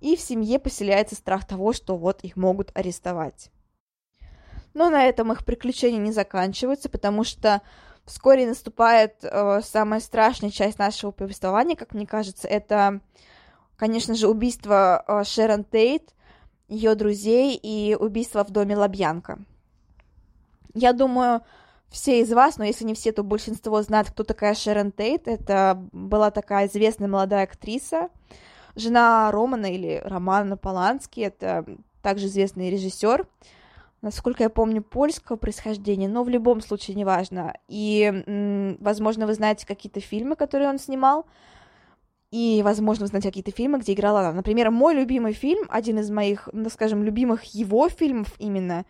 и 0.00 0.16
в 0.16 0.20
семье 0.20 0.58
поселяется 0.58 1.14
страх 1.14 1.46
того, 1.46 1.72
что 1.72 1.96
вот 1.96 2.22
их 2.22 2.36
могут 2.36 2.70
арестовать. 2.74 3.50
Но 4.72 4.88
на 4.88 5.04
этом 5.04 5.32
их 5.32 5.44
приключения 5.44 5.98
не 5.98 6.12
заканчиваются, 6.12 6.88
потому 6.88 7.24
что 7.24 7.60
вскоре 8.04 8.46
наступает 8.46 9.16
э, 9.22 9.60
самая 9.62 10.00
страшная 10.00 10.50
часть 10.50 10.78
нашего 10.78 11.10
повествования, 11.10 11.76
как 11.76 11.92
мне 11.92 12.06
кажется, 12.06 12.48
это, 12.48 13.00
конечно 13.76 14.14
же, 14.14 14.28
убийство 14.28 15.04
э, 15.06 15.24
Шерон 15.24 15.64
Тейт, 15.64 16.14
ее 16.68 16.94
друзей 16.94 17.58
и 17.60 17.96
убийство 17.96 18.44
в 18.44 18.50
доме 18.50 18.76
Лабьянка. 18.76 19.38
Я 20.72 20.92
думаю, 20.92 21.42
все 21.90 22.20
из 22.20 22.32
вас, 22.32 22.56
но 22.56 22.64
если 22.64 22.84
не 22.84 22.94
все, 22.94 23.12
то 23.12 23.22
большинство 23.22 23.82
знают, 23.82 24.10
кто 24.10 24.22
такая 24.22 24.54
Шерон 24.54 24.92
Тейт. 24.92 25.26
Это 25.26 25.82
была 25.92 26.30
такая 26.30 26.68
известная 26.68 27.08
молодая 27.08 27.44
актриса, 27.44 28.08
жена 28.76 29.30
Романа 29.32 29.66
или 29.66 30.00
Романа 30.04 30.56
Полански, 30.56 31.20
это 31.20 31.66
также 32.02 32.26
известный 32.26 32.70
режиссер, 32.70 33.26
насколько 34.02 34.42
я 34.44 34.50
помню, 34.50 34.82
польского 34.82 35.36
происхождения, 35.36 36.08
но 36.08 36.22
в 36.22 36.28
любом 36.28 36.60
случае 36.60 36.96
неважно. 36.96 37.54
И, 37.68 38.76
возможно, 38.80 39.26
вы 39.26 39.34
знаете 39.34 39.66
какие-то 39.66 40.00
фильмы, 40.00 40.36
которые 40.36 40.70
он 40.70 40.78
снимал, 40.78 41.26
и, 42.30 42.62
возможно, 42.62 43.04
вы 43.04 43.08
знаете 43.08 43.28
какие-то 43.28 43.50
фильмы, 43.50 43.80
где 43.80 43.92
играла 43.92 44.20
она. 44.20 44.32
Например, 44.32 44.70
мой 44.70 44.94
любимый 44.94 45.32
фильм, 45.32 45.66
один 45.68 45.98
из 45.98 46.10
моих, 46.10 46.48
ну, 46.52 46.70
скажем, 46.70 47.02
любимых 47.02 47.42
его 47.42 47.88
фильмов 47.88 48.32
именно, 48.38 48.86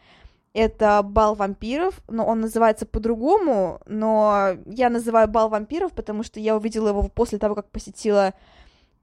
Это 0.52 1.02
«Бал 1.04 1.36
вампиров», 1.36 2.00
но 2.08 2.26
он 2.26 2.40
называется 2.40 2.84
по-другому, 2.84 3.80
но 3.86 4.56
я 4.66 4.90
называю 4.90 5.28
«Бал 5.28 5.48
вампиров», 5.48 5.92
потому 5.92 6.24
что 6.24 6.40
я 6.40 6.56
увидела 6.56 6.88
его 6.88 7.08
после 7.08 7.38
того, 7.38 7.54
как 7.54 7.70
посетила 7.70 8.34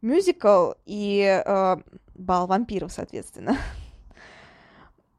мюзикл 0.02 0.74
и 0.86 1.42
э, 1.46 1.78
«Бал 2.16 2.48
вампиров», 2.48 2.92
соответственно. 2.92 3.58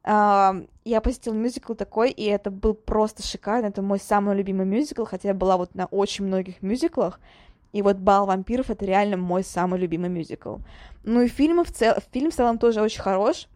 Uh, 0.05 0.67
я 0.85 1.03
посетила 1.03 1.35
мюзикл 1.35 1.75
такой, 1.75 2.11
и 2.11 2.25
это 2.25 2.51
был 2.51 2.73
просто 2.73 3.23
шикарно. 3.23 3.67
Это 3.67 3.83
мой 3.83 3.99
самый 3.99 4.35
любимый 4.37 4.65
мюзикл, 4.65 5.05
хотя 5.05 5.29
я 5.29 5.35
была 5.35 5.59
вот 5.59 5.75
на 5.75 5.85
очень 5.85 6.25
многих 6.25 6.63
мюзиклах. 6.63 7.21
И 7.75 7.83
вот 7.83 7.99
«Бал 7.99 8.25
вампиров»— 8.25 8.71
это 8.71 8.87
реально 8.87 9.19
мой 9.19 9.45
самый 9.45 9.79
любимый 9.79 10.09
мюзикл. 10.09 10.59
Ну 11.05 11.21
и 11.21 11.29
фильм 11.29 11.63
в, 11.63 11.71
цел... 11.73 11.97
фильм 12.11 12.31
в 12.31 12.35
целом 12.35 12.59
тоже 12.59 12.81
очень 12.81 13.03
хорош. 13.03 13.49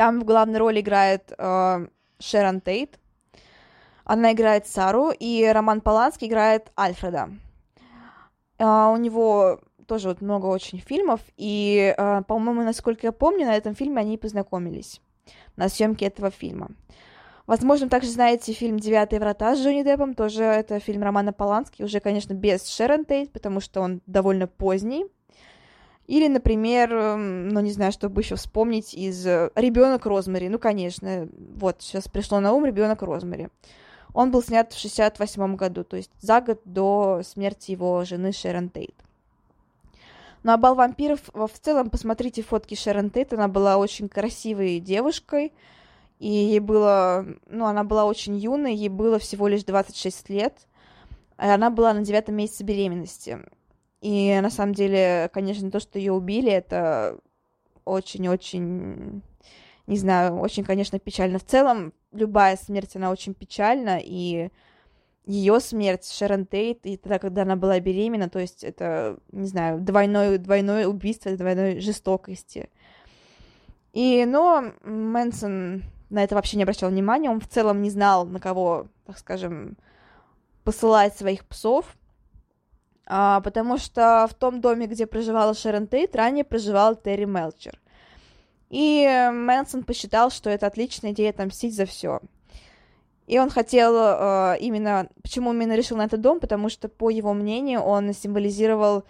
Там 0.00 0.20
в 0.20 0.24
главной 0.24 0.58
роли 0.58 0.80
играет 0.80 1.30
э, 1.36 1.86
Шерон 2.18 2.62
Тейт. 2.62 2.98
Она 4.04 4.32
играет 4.32 4.66
Сару, 4.66 5.10
и 5.10 5.44
Роман 5.44 5.82
Поланский 5.82 6.26
играет 6.26 6.72
Альфреда. 6.74 7.28
Э, 8.58 8.64
у 8.64 8.96
него 8.96 9.60
тоже 9.86 10.08
вот 10.08 10.22
много 10.22 10.46
очень 10.46 10.78
фильмов, 10.78 11.20
и, 11.36 11.94
э, 11.94 12.22
по-моему, 12.26 12.62
насколько 12.62 13.08
я 13.08 13.12
помню, 13.12 13.44
на 13.44 13.54
этом 13.54 13.74
фильме 13.74 14.00
они 14.00 14.16
познакомились 14.16 15.02
на 15.56 15.68
съемке 15.68 16.06
этого 16.06 16.30
фильма. 16.30 16.70
Возможно, 17.46 17.90
также 17.90 18.08
знаете 18.08 18.54
фильм 18.54 18.78
«Девятые 18.78 19.20
врата» 19.20 19.54
с 19.54 19.58
Джонни 19.58 19.82
Деппом, 19.82 20.14
тоже 20.14 20.44
это 20.44 20.80
фильм 20.80 21.02
Романа 21.02 21.34
Полански, 21.34 21.82
уже, 21.82 22.00
конечно, 22.00 22.32
без 22.32 22.66
Шерон 22.66 23.04
Тейт, 23.04 23.32
потому 23.32 23.60
что 23.60 23.82
он 23.82 24.00
довольно 24.06 24.46
поздний. 24.46 25.04
Или, 26.10 26.26
например, 26.26 26.92
эм, 26.92 27.48
ну, 27.50 27.60
не 27.60 27.70
знаю, 27.70 27.92
чтобы 27.92 28.22
еще 28.22 28.34
вспомнить 28.34 28.94
из 28.94 29.24
э, 29.24 29.52
Ребенок 29.54 30.06
Розмари. 30.06 30.48
Ну, 30.48 30.58
конечно, 30.58 31.28
вот, 31.54 31.76
сейчас 31.78 32.08
пришло 32.08 32.40
на 32.40 32.52
ум 32.52 32.66
Ребенок 32.66 33.02
Розмари. 33.02 33.48
Он 34.12 34.32
был 34.32 34.42
снят 34.42 34.72
в 34.72 34.76
68 34.76 35.54
году, 35.54 35.84
то 35.84 35.96
есть 35.96 36.10
за 36.20 36.40
год 36.40 36.62
до 36.64 37.20
смерти 37.24 37.70
его 37.70 38.02
жены 38.02 38.32
Шерон 38.32 38.70
Тейт. 38.70 38.94
Ну, 40.42 40.50
а 40.50 40.56
«Бал 40.56 40.74
вампиров» 40.74 41.20
в 41.32 41.60
целом, 41.60 41.90
посмотрите 41.90 42.42
фотки 42.42 42.74
Шерон 42.74 43.10
Тейт, 43.10 43.32
она 43.32 43.46
была 43.46 43.76
очень 43.76 44.08
красивой 44.08 44.80
девушкой, 44.80 45.52
и 46.18 46.28
ей 46.28 46.58
было, 46.58 47.24
ну, 47.46 47.66
она 47.66 47.84
была 47.84 48.04
очень 48.04 48.36
юной, 48.36 48.74
ей 48.74 48.88
было 48.88 49.20
всего 49.20 49.46
лишь 49.46 49.62
26 49.62 50.28
лет, 50.28 50.58
и 51.38 51.46
она 51.46 51.70
была 51.70 51.94
на 51.94 52.00
девятом 52.00 52.34
месяце 52.34 52.64
беременности. 52.64 53.38
И 54.00 54.38
на 54.40 54.50
самом 54.50 54.74
деле, 54.74 55.30
конечно, 55.32 55.70
то, 55.70 55.78
что 55.78 55.98
ее 55.98 56.12
убили, 56.12 56.50
это 56.50 57.18
очень-очень, 57.84 59.22
не 59.86 59.96
знаю, 59.96 60.38
очень, 60.38 60.64
конечно, 60.64 60.98
печально. 60.98 61.38
В 61.38 61.44
целом, 61.44 61.92
любая 62.12 62.56
смерть, 62.56 62.96
она 62.96 63.10
очень 63.10 63.34
печальна, 63.34 63.98
и 64.02 64.50
ее 65.26 65.60
смерть, 65.60 66.10
Шерон 66.10 66.46
Тейт, 66.46 66.86
и 66.86 66.96
тогда, 66.96 67.18
когда 67.18 67.42
она 67.42 67.56
была 67.56 67.78
беременна, 67.78 68.30
то 68.30 68.38
есть 68.38 68.64
это, 68.64 69.18
не 69.32 69.46
знаю, 69.46 69.80
двойное, 69.80 70.38
двойное 70.38 70.86
убийство, 70.86 71.30
двойной 71.36 71.80
жестокости. 71.80 72.70
И, 73.92 74.24
но 74.24 74.72
Мэнсон 74.82 75.82
на 76.08 76.24
это 76.24 76.34
вообще 76.34 76.56
не 76.56 76.62
обращал 76.62 76.90
внимания, 76.90 77.30
он 77.30 77.40
в 77.40 77.48
целом 77.48 77.82
не 77.82 77.90
знал, 77.90 78.26
на 78.26 78.40
кого, 78.40 78.88
так 79.06 79.18
скажем, 79.18 79.76
посылать 80.64 81.16
своих 81.16 81.44
псов, 81.46 81.96
а, 83.12 83.40
потому 83.40 83.76
что 83.76 84.28
в 84.30 84.34
том 84.34 84.60
доме, 84.60 84.86
где 84.86 85.04
проживала 85.04 85.52
Шерон 85.52 85.88
Тейт, 85.88 86.14
ранее 86.14 86.44
проживал 86.44 86.94
Терри 86.94 87.24
Мелчер. 87.24 87.80
И 88.68 89.04
Мэнсон 89.32 89.82
посчитал, 89.82 90.30
что 90.30 90.48
это 90.48 90.68
отличная 90.68 91.10
идея 91.10 91.30
отомстить 91.30 91.74
за 91.74 91.86
все. 91.86 92.20
И 93.26 93.36
он 93.40 93.50
хотел 93.50 93.96
э, 93.96 94.58
именно... 94.60 95.08
Почему 95.24 95.52
именно 95.52 95.74
решил 95.74 95.96
на 95.96 96.04
этот 96.04 96.20
дом? 96.20 96.38
Потому 96.38 96.68
что, 96.68 96.88
по 96.88 97.10
его 97.10 97.34
мнению, 97.34 97.80
он 97.80 98.12
символизировал 98.14 99.02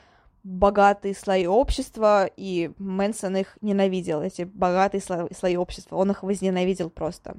богатые 0.44 1.14
слои 1.14 1.46
общества, 1.46 2.26
и 2.38 2.70
Мэнсон 2.78 3.36
их 3.36 3.58
ненавидел, 3.60 4.22
эти 4.22 4.42
богатые 4.42 5.02
слои, 5.02 5.28
слои 5.34 5.56
общества. 5.56 5.96
Он 5.96 6.10
их 6.10 6.22
возненавидел 6.22 6.88
просто. 6.88 7.36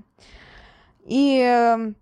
И, 1.05 1.93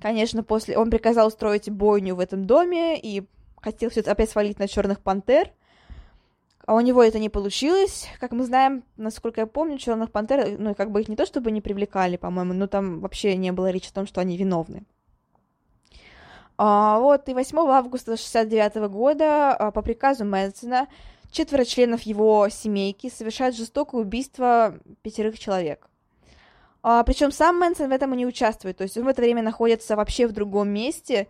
конечно, 0.00 0.42
после... 0.42 0.76
Он 0.76 0.90
приказал 0.90 1.28
устроить 1.28 1.70
бойню 1.70 2.16
в 2.16 2.20
этом 2.20 2.46
доме, 2.46 3.00
и 3.00 3.28
хотел 3.66 3.90
все 3.90 4.00
это 4.00 4.12
опять 4.12 4.30
свалить 4.30 4.60
на 4.60 4.68
черных 4.68 5.00
пантер, 5.00 5.50
а 6.66 6.74
у 6.74 6.80
него 6.80 7.02
это 7.02 7.18
не 7.18 7.28
получилось. 7.28 8.08
Как 8.20 8.30
мы 8.30 8.44
знаем, 8.44 8.84
насколько 8.96 9.40
я 9.40 9.46
помню, 9.46 9.76
черных 9.78 10.12
пантер, 10.12 10.56
ну, 10.58 10.74
как 10.76 10.92
бы 10.92 11.00
их 11.00 11.08
не 11.08 11.16
то 11.16 11.26
чтобы 11.26 11.50
не 11.50 11.60
привлекали, 11.60 12.16
по-моему, 12.16 12.52
но 12.52 12.68
там 12.68 13.00
вообще 13.00 13.36
не 13.36 13.50
было 13.50 13.70
речи 13.70 13.90
о 13.90 13.94
том, 13.94 14.06
что 14.06 14.20
они 14.20 14.36
виновны. 14.36 14.84
А, 16.58 17.00
вот, 17.00 17.28
и 17.28 17.34
8 17.34 17.58
августа 17.58 18.16
69 18.16 18.88
года 18.88 19.52
а, 19.52 19.70
по 19.72 19.82
приказу 19.82 20.24
Мэнсона 20.24 20.86
четверо 21.32 21.64
членов 21.64 22.02
его 22.02 22.48
семейки 22.48 23.10
совершают 23.10 23.56
жестокое 23.56 24.00
убийство 24.00 24.78
пятерых 25.02 25.38
человек. 25.40 25.88
А, 26.84 27.02
причем 27.02 27.32
сам 27.32 27.58
Мэнсон 27.58 27.90
в 27.90 27.92
этом 27.92 28.14
и 28.14 28.16
не 28.16 28.26
участвует, 28.26 28.76
то 28.76 28.84
есть 28.84 28.96
он 28.96 29.04
в 29.04 29.08
это 29.08 29.22
время 29.22 29.42
находится 29.42 29.96
вообще 29.96 30.28
в 30.28 30.32
другом 30.32 30.68
месте, 30.68 31.26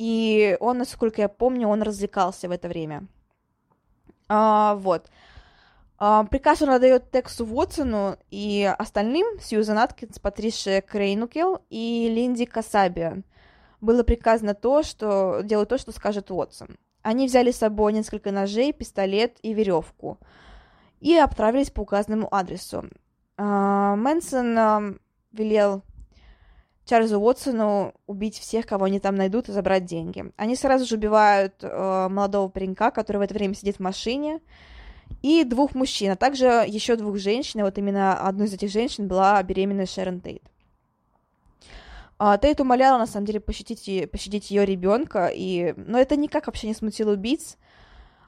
и 0.00 0.56
он, 0.60 0.78
насколько 0.78 1.20
я 1.20 1.28
помню, 1.28 1.68
он 1.68 1.82
развлекался 1.82 2.48
в 2.48 2.52
это 2.52 2.68
время. 2.68 3.06
А, 4.30 4.76
вот. 4.76 5.10
А, 5.98 6.24
приказ 6.24 6.62
он 6.62 6.70
отдает 6.70 7.10
Тексу 7.10 7.44
Уотсону 7.44 8.16
и 8.30 8.64
остальным, 8.78 9.38
Сьюзан 9.42 9.76
Аткинс, 9.76 10.18
Патрише 10.18 10.80
Крейнукел 10.80 11.60
и 11.68 12.10
Линди 12.10 12.46
Касабиан. 12.46 13.24
Было 13.82 14.02
приказано 14.02 14.54
то, 14.54 14.82
что 14.82 15.42
делать 15.42 15.68
то, 15.68 15.76
что 15.76 15.92
скажет 15.92 16.30
Уотсон. 16.30 16.78
Они 17.02 17.26
взяли 17.26 17.50
с 17.50 17.58
собой 17.58 17.92
несколько 17.92 18.32
ножей, 18.32 18.72
пистолет 18.72 19.36
и 19.42 19.52
веревку 19.52 20.16
и 21.00 21.14
отправились 21.14 21.70
по 21.70 21.82
указанному 21.82 22.34
адресу. 22.34 22.88
А, 23.36 23.96
Мэнсон 23.96 24.58
а, 24.58 24.94
велел 25.32 25.82
Чарльзу 26.90 27.20
Уотсону 27.20 27.94
убить 28.08 28.36
всех, 28.36 28.66
кого 28.66 28.86
они 28.86 28.98
там 28.98 29.14
найдут, 29.14 29.48
и 29.48 29.52
забрать 29.52 29.84
деньги. 29.84 30.24
Они 30.36 30.56
сразу 30.56 30.84
же 30.84 30.96
убивают 30.96 31.54
э, 31.60 32.08
молодого 32.10 32.48
паренька, 32.48 32.90
который 32.90 33.18
в 33.18 33.20
это 33.20 33.32
время 33.32 33.54
сидит 33.54 33.76
в 33.76 33.80
машине, 33.80 34.40
и 35.22 35.44
двух 35.44 35.76
мужчин, 35.76 36.10
а 36.10 36.16
также 36.16 36.46
еще 36.66 36.96
двух 36.96 37.16
женщин. 37.18 37.60
И 37.60 37.62
вот 37.62 37.78
именно 37.78 38.14
одной 38.14 38.48
из 38.48 38.54
этих 38.54 38.70
женщин 38.70 39.06
была 39.06 39.40
беременная 39.44 39.86
Шерон 39.86 40.20
Тейт. 40.20 40.42
А, 42.18 42.36
Тейт 42.38 42.60
умоляла, 42.60 42.98
на 42.98 43.06
самом 43.06 43.24
деле, 43.24 43.38
пощадить, 43.38 44.10
пощадить 44.10 44.50
ее 44.50 44.66
ребенка, 44.66 45.30
и... 45.32 45.74
но 45.76 45.96
это 45.96 46.16
никак 46.16 46.48
вообще 46.48 46.66
не 46.66 46.74
смутило 46.74 47.12
убийц. 47.12 47.56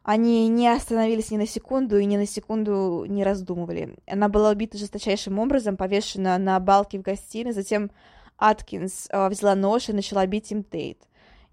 Они 0.04 0.46
не 0.46 0.68
остановились 0.68 1.32
ни 1.32 1.36
на 1.36 1.48
секунду 1.48 1.98
и 1.98 2.04
ни 2.04 2.16
на 2.16 2.26
секунду 2.28 3.06
не 3.08 3.24
раздумывали. 3.24 3.96
Она 4.06 4.28
была 4.28 4.50
убита 4.50 4.78
жесточайшим 4.78 5.40
образом, 5.40 5.76
повешена 5.76 6.38
на 6.38 6.60
балке 6.60 7.00
в 7.00 7.02
гостиной, 7.02 7.50
затем 7.50 7.90
Аткинс 8.38 9.08
э, 9.10 9.28
взяла 9.28 9.54
нож 9.54 9.88
и 9.88 9.92
начала 9.92 10.26
бить 10.26 10.50
им 10.52 10.64
Тейт. 10.64 10.98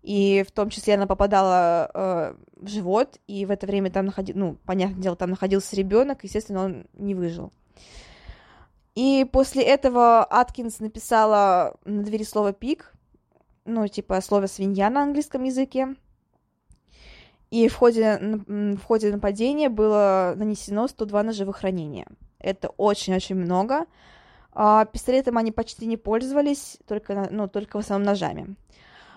И 0.02 0.44
в 0.48 0.52
том 0.52 0.70
числе 0.70 0.96
она 0.96 1.08
попадала 1.08 1.92
э, 1.94 2.36
в 2.56 2.68
живот, 2.68 3.20
и 3.28 3.46
в 3.46 3.52
это 3.52 3.68
время 3.68 3.92
там 3.92 4.06
находил, 4.06 4.38
ну, 4.38 4.58
понятное 4.65 5.02
дело, 5.02 5.15
там 5.15 5.32
находился 5.32 5.76
ребенок, 5.76 6.24
естественно, 6.24 6.63
он 6.63 6.86
не 6.94 7.15
выжил. 7.15 7.52
И 8.96 9.26
после 9.32 9.63
этого 9.63 10.24
Аткинс 10.24 10.80
написала 10.80 11.78
на 11.86 12.04
двери 12.04 12.24
слово 12.24 12.54
пик, 12.54 12.94
ну, 13.65 13.88
типа 13.88 14.20
слово 14.22 14.48
свинья 14.48 14.89
на 14.89 15.04
английском 15.04 15.44
языке. 15.44 15.96
И 17.52 17.68
в 17.68 17.76
ходе, 17.76 18.20
в 18.48 18.84
ходе 18.84 19.12
нападения 19.12 19.70
было 19.70 20.34
нанесено 20.36 20.88
102 20.88 21.24
ножевых 21.24 21.62
ранения. 21.62 22.08
Это 22.39 22.70
очень-очень 22.70 23.36
много. 23.36 23.86
А, 24.62 24.84
пистолетом 24.84 25.38
они 25.38 25.54
почти 25.54 25.86
не 25.86 25.95
пользовались, 25.95 26.80
только, 26.86 27.30
ну, 27.32 27.48
только 27.48 27.78
в 27.78 27.80
основном 27.80 28.06
ножами. 28.08 28.58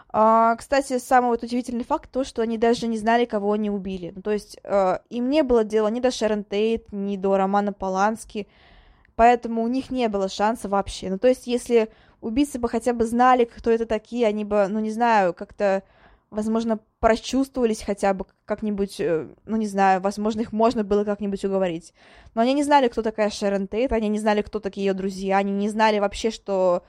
А, 0.09 0.55
кстати, 0.55 0.99
самый 0.99 1.31
вот 1.31 1.43
удивительный 1.43 1.83
факт 1.83 2.13
то, 2.13 2.23
что 2.23 2.43
они 2.43 2.59
даже 2.59 2.87
не 2.87 2.97
знали, 2.97 3.25
кого 3.25 3.51
они 3.51 3.69
убили. 3.69 4.13
Ну, 4.15 4.23
то 4.23 4.31
есть 4.31 4.57
а, 4.63 5.03
им 5.11 5.31
не 5.31 5.43
было 5.43 5.65
дела 5.65 5.89
ни 5.89 5.99
до 5.99 6.13
Шерон 6.13 6.45
Тейт, 6.45 6.93
ни 6.93 7.17
до 7.17 7.37
Романа 7.37 7.73
Полански, 7.73 8.47
поэтому 9.17 9.65
у 9.65 9.67
них 9.67 9.91
не 9.91 10.09
было 10.09 10.29
шанса 10.29 10.69
вообще. 10.69 11.11
Ну, 11.11 11.19
то 11.19 11.27
есть 11.27 11.49
если 11.49 11.89
убийцы 12.21 12.61
бы 12.61 12.69
хотя 12.69 12.93
бы 12.93 13.05
знали, 13.05 13.45
кто 13.45 13.73
это 13.73 13.85
такие, 13.85 14.29
они 14.29 14.45
бы, 14.45 14.69
ну, 14.69 14.79
не 14.79 14.93
знаю, 14.93 15.35
как-то 15.35 15.83
возможно, 16.33 16.81
прочувствовались 16.99 17.83
хотя 17.83 18.15
бы 18.15 18.27
как-нибудь, 18.45 19.01
э, 19.01 19.29
ну, 19.45 19.57
не 19.57 19.67
знаю, 19.67 20.01
возможно, 20.01 20.41
их 20.41 20.53
можно 20.53 20.83
было 20.83 21.05
как-нибудь 21.05 21.45
уговорить. 21.45 21.93
Но 22.35 22.43
они 22.43 22.55
не 22.55 22.65
знали, 22.65 22.89
кто 22.89 23.03
такая 23.03 23.31
Шерон 23.31 23.69
Тейт, 23.69 23.93
они 23.93 24.09
не 24.09 24.19
знали, 24.19 24.43
кто 24.43 24.59
такие 24.59 24.87
ее 24.87 24.95
друзья, 24.95 25.37
они 25.37 25.53
не 25.53 25.69
знали 25.69 25.99
вообще, 25.99 26.31
что, 26.31 26.83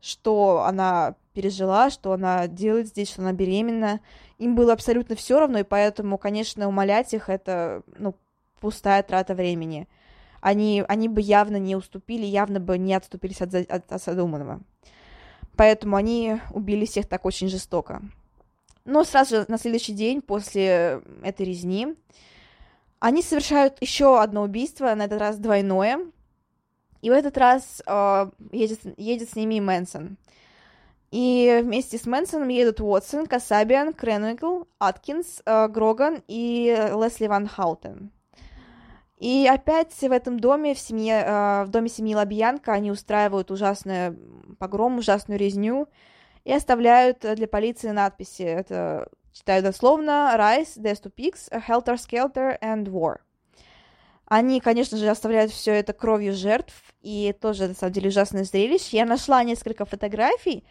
что 0.00 0.64
она 0.66 1.14
пережила, 1.32 1.90
что 1.90 2.12
она 2.12 2.48
делает 2.48 2.88
здесь, 2.88 3.10
что 3.10 3.22
она 3.22 3.32
беременна. 3.32 4.00
Им 4.38 4.56
было 4.56 4.72
абсолютно 4.72 5.14
все 5.14 5.38
равно, 5.38 5.60
и 5.60 5.64
поэтому, 5.64 6.18
конечно, 6.18 6.68
умолять 6.68 7.14
их 7.14 7.28
это, 7.28 7.82
ну, 7.98 8.16
пустая 8.60 9.02
трата 9.04 9.34
времени. 9.34 9.88
они, 10.40 10.84
они 10.88 11.08
бы 11.08 11.20
явно 11.20 11.56
не 11.56 11.76
уступили, 11.76 12.26
явно 12.26 12.58
бы 12.58 12.78
не 12.78 12.94
отступились 12.94 13.40
от, 13.40 13.54
от, 13.54 13.92
от 13.92 14.02
задуманного. 14.02 14.60
Поэтому 15.56 15.96
они 15.96 16.40
убили 16.52 16.84
всех 16.84 17.06
так 17.06 17.24
очень 17.24 17.48
жестоко. 17.48 18.02
Но 18.88 19.04
сразу 19.04 19.36
же 19.36 19.44
на 19.48 19.58
следующий 19.58 19.92
день 19.92 20.22
после 20.22 21.02
этой 21.22 21.44
резни 21.44 21.94
они 23.00 23.22
совершают 23.22 23.76
еще 23.82 24.18
одно 24.18 24.42
убийство, 24.42 24.94
на 24.94 25.04
этот 25.04 25.20
раз 25.20 25.36
двойное. 25.36 26.00
И 27.02 27.10
в 27.10 27.12
этот 27.12 27.36
раз 27.36 27.82
э, 27.86 28.30
едет, 28.50 28.80
едет 28.96 29.28
с 29.28 29.36
ними 29.36 29.60
Мэнсон. 29.60 30.16
И 31.10 31.60
вместе 31.62 31.98
с 31.98 32.06
Мэнсоном 32.06 32.48
едут 32.48 32.80
Уотсон, 32.80 33.26
Касабиан, 33.26 33.92
Кренвилл, 33.92 34.66
Аткинс, 34.78 35.42
э, 35.44 35.68
Гроган 35.68 36.22
и 36.26 36.74
Лесли 36.98 37.26
Ван 37.26 37.46
Хаутен. 37.46 38.10
И 39.18 39.46
опять 39.46 39.92
в 39.92 40.10
этом 40.10 40.40
доме, 40.40 40.74
в, 40.74 40.78
семье, 40.78 41.24
э, 41.26 41.64
в 41.64 41.68
доме 41.68 41.90
семьи 41.90 42.14
Лабьянка, 42.14 42.72
они 42.72 42.90
устраивают 42.90 43.50
ужасный 43.50 44.16
погром, 44.58 44.96
ужасную 44.96 45.38
резню 45.38 45.88
и 46.48 46.52
оставляют 46.54 47.18
для 47.34 47.46
полиции 47.46 47.90
надписи. 47.90 48.40
Это 48.40 49.08
читаю 49.34 49.62
дословно 49.62 50.32
«Rise, 50.34 50.78
Death 50.78 51.02
to 51.02 51.12
Pigs, 51.14 51.50
Helter 51.50 51.96
Skelter 51.96 52.58
and 52.62 52.86
War». 52.86 53.16
Они, 54.24 54.58
конечно 54.58 54.96
же, 54.96 55.10
оставляют 55.10 55.52
все 55.52 55.72
это 55.72 55.92
кровью 55.92 56.32
жертв, 56.32 56.72
и 57.02 57.36
тоже, 57.38 57.68
на 57.68 57.74
самом 57.74 57.92
деле, 57.92 58.08
ужасное 58.08 58.44
зрелище. 58.44 58.96
Я 58.96 59.04
нашла 59.04 59.44
несколько 59.44 59.84
фотографий, 59.84 60.64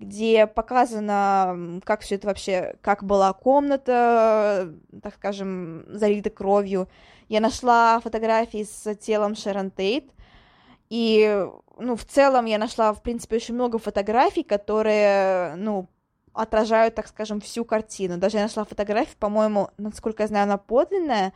где 0.00 0.48
показано, 0.48 1.80
как 1.84 2.00
все 2.00 2.16
это 2.16 2.26
вообще, 2.26 2.74
как 2.80 3.04
была 3.04 3.32
комната, 3.32 4.74
так 5.00 5.14
скажем, 5.14 5.84
залита 5.86 6.30
кровью. 6.30 6.88
Я 7.28 7.38
нашла 7.38 8.00
фотографии 8.00 8.64
с 8.64 8.96
телом 8.96 9.36
Шерон 9.36 9.70
Тейт, 9.70 10.10
и, 10.90 11.48
ну, 11.78 11.96
в 11.96 12.04
целом 12.04 12.44
я 12.44 12.58
нашла, 12.58 12.92
в 12.92 13.02
принципе, 13.02 13.36
очень 13.36 13.54
много 13.54 13.78
фотографий, 13.78 14.42
которые, 14.42 15.54
ну, 15.54 15.88
отражают, 16.32 16.94
так 16.94 17.08
скажем, 17.08 17.40
всю 17.40 17.64
картину. 17.64 18.18
Даже 18.18 18.36
я 18.36 18.42
нашла 18.42 18.64
фотографию, 18.64 19.16
по-моему, 19.18 19.70
насколько 19.78 20.24
я 20.24 20.26
знаю, 20.26 20.44
она 20.44 20.58
подлинная, 20.58 21.32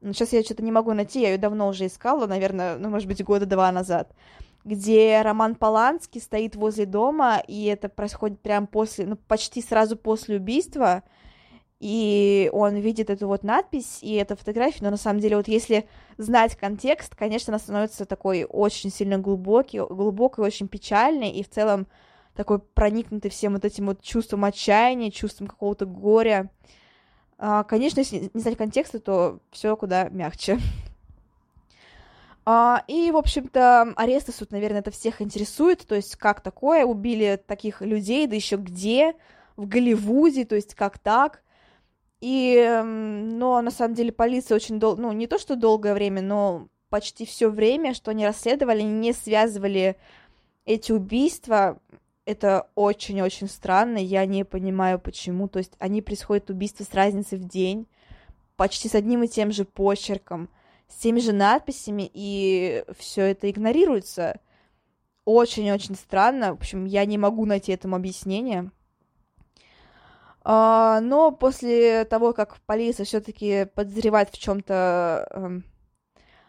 но 0.00 0.12
сейчас 0.12 0.32
я 0.32 0.42
что-то 0.42 0.62
не 0.62 0.72
могу 0.72 0.92
найти, 0.92 1.20
я 1.20 1.30
ее 1.30 1.38
давно 1.38 1.68
уже 1.68 1.86
искала, 1.86 2.26
наверное, 2.26 2.76
ну, 2.78 2.90
может 2.90 3.08
быть, 3.08 3.22
года 3.22 3.46
два 3.46 3.70
назад. 3.72 4.12
Где 4.64 5.20
Роман 5.22 5.56
Поланский 5.56 6.20
стоит 6.20 6.54
возле 6.54 6.86
дома, 6.86 7.42
и 7.46 7.64
это 7.64 7.88
происходит 7.88 8.40
прямо 8.40 8.66
после, 8.66 9.06
ну, 9.06 9.16
почти 9.16 9.60
сразу 9.62 9.96
после 9.96 10.36
убийства, 10.36 11.02
и 11.82 12.48
он 12.52 12.76
видит 12.76 13.10
эту 13.10 13.26
вот 13.26 13.42
надпись 13.42 13.98
и 14.02 14.14
эту 14.14 14.36
фотографию, 14.36 14.84
но 14.84 14.90
на 14.90 14.96
самом 14.96 15.18
деле 15.18 15.36
вот 15.36 15.48
если 15.48 15.88
знать 16.16 16.54
контекст, 16.54 17.16
конечно, 17.16 17.50
она 17.50 17.58
становится 17.58 18.04
такой 18.04 18.44
очень 18.48 18.92
сильно 18.92 19.18
глубокий, 19.18 19.80
глубокой, 19.80 20.44
очень 20.44 20.68
печальной, 20.68 21.30
и 21.30 21.42
в 21.42 21.50
целом 21.50 21.88
такой 22.36 22.60
проникнутый 22.60 23.32
всем 23.32 23.54
вот 23.54 23.64
этим 23.64 23.86
вот 23.86 24.00
чувством 24.00 24.44
отчаяния, 24.44 25.10
чувством 25.10 25.48
какого-то 25.48 25.84
горя. 25.84 26.52
А, 27.36 27.64
конечно, 27.64 27.98
если 27.98 28.30
не 28.32 28.40
знать 28.40 28.56
контекста, 28.56 29.00
то 29.00 29.40
все 29.50 29.76
куда 29.76 30.08
мягче. 30.08 30.60
А, 32.44 32.82
и, 32.88 33.12
в 33.12 33.16
общем-то, 33.16 33.92
аресты 33.94 34.32
суд, 34.32 34.50
наверное, 34.50 34.80
это 34.80 34.90
всех 34.90 35.22
интересует, 35.22 35.86
то 35.86 35.94
есть 35.94 36.16
как 36.16 36.40
такое, 36.40 36.84
убили 36.84 37.40
таких 37.46 37.82
людей, 37.82 38.26
да 38.26 38.34
еще 38.34 38.56
где, 38.56 39.14
в 39.56 39.68
Голливуде, 39.68 40.44
то 40.44 40.56
есть 40.56 40.74
как 40.74 40.98
так. 40.98 41.40
И, 42.22 42.80
но 42.84 43.60
на 43.62 43.72
самом 43.72 43.94
деле 43.94 44.12
полиция 44.12 44.54
очень 44.54 44.78
долго, 44.78 45.02
ну 45.02 45.10
не 45.10 45.26
то 45.26 45.40
что 45.40 45.56
долгое 45.56 45.92
время, 45.92 46.22
но 46.22 46.68
почти 46.88 47.26
все 47.26 47.48
время, 47.50 47.94
что 47.94 48.12
они 48.12 48.24
расследовали, 48.24 48.82
не 48.82 49.12
связывали 49.12 49.96
эти 50.64 50.92
убийства. 50.92 51.80
Это 52.24 52.68
очень-очень 52.76 53.48
странно, 53.48 53.98
я 53.98 54.24
не 54.24 54.44
понимаю 54.44 55.00
почему. 55.00 55.48
То 55.48 55.58
есть 55.58 55.72
они 55.80 56.00
происходят 56.00 56.48
убийства 56.48 56.84
с 56.84 56.94
разницей 56.94 57.38
в 57.38 57.48
день, 57.48 57.88
почти 58.54 58.88
с 58.88 58.94
одним 58.94 59.24
и 59.24 59.28
тем 59.28 59.50
же 59.50 59.64
почерком 59.64 60.48
с 60.86 60.94
теми 60.98 61.18
же 61.18 61.32
надписями, 61.32 62.08
и 62.14 62.84
все 62.96 63.22
это 63.22 63.50
игнорируется. 63.50 64.38
Очень-очень 65.24 65.96
странно. 65.96 66.50
В 66.50 66.58
общем, 66.58 66.84
я 66.84 67.04
не 67.04 67.18
могу 67.18 67.46
найти 67.46 67.72
этому 67.72 67.96
объяснение. 67.96 68.70
А, 70.44 71.00
но 71.00 71.30
после 71.30 72.04
того, 72.04 72.32
как 72.32 72.56
полиция 72.66 73.04
все-таки 73.04 73.66
подозревает 73.74 74.30
в 74.30 74.38
чем-то, 74.38 75.28
эм, 75.30 75.64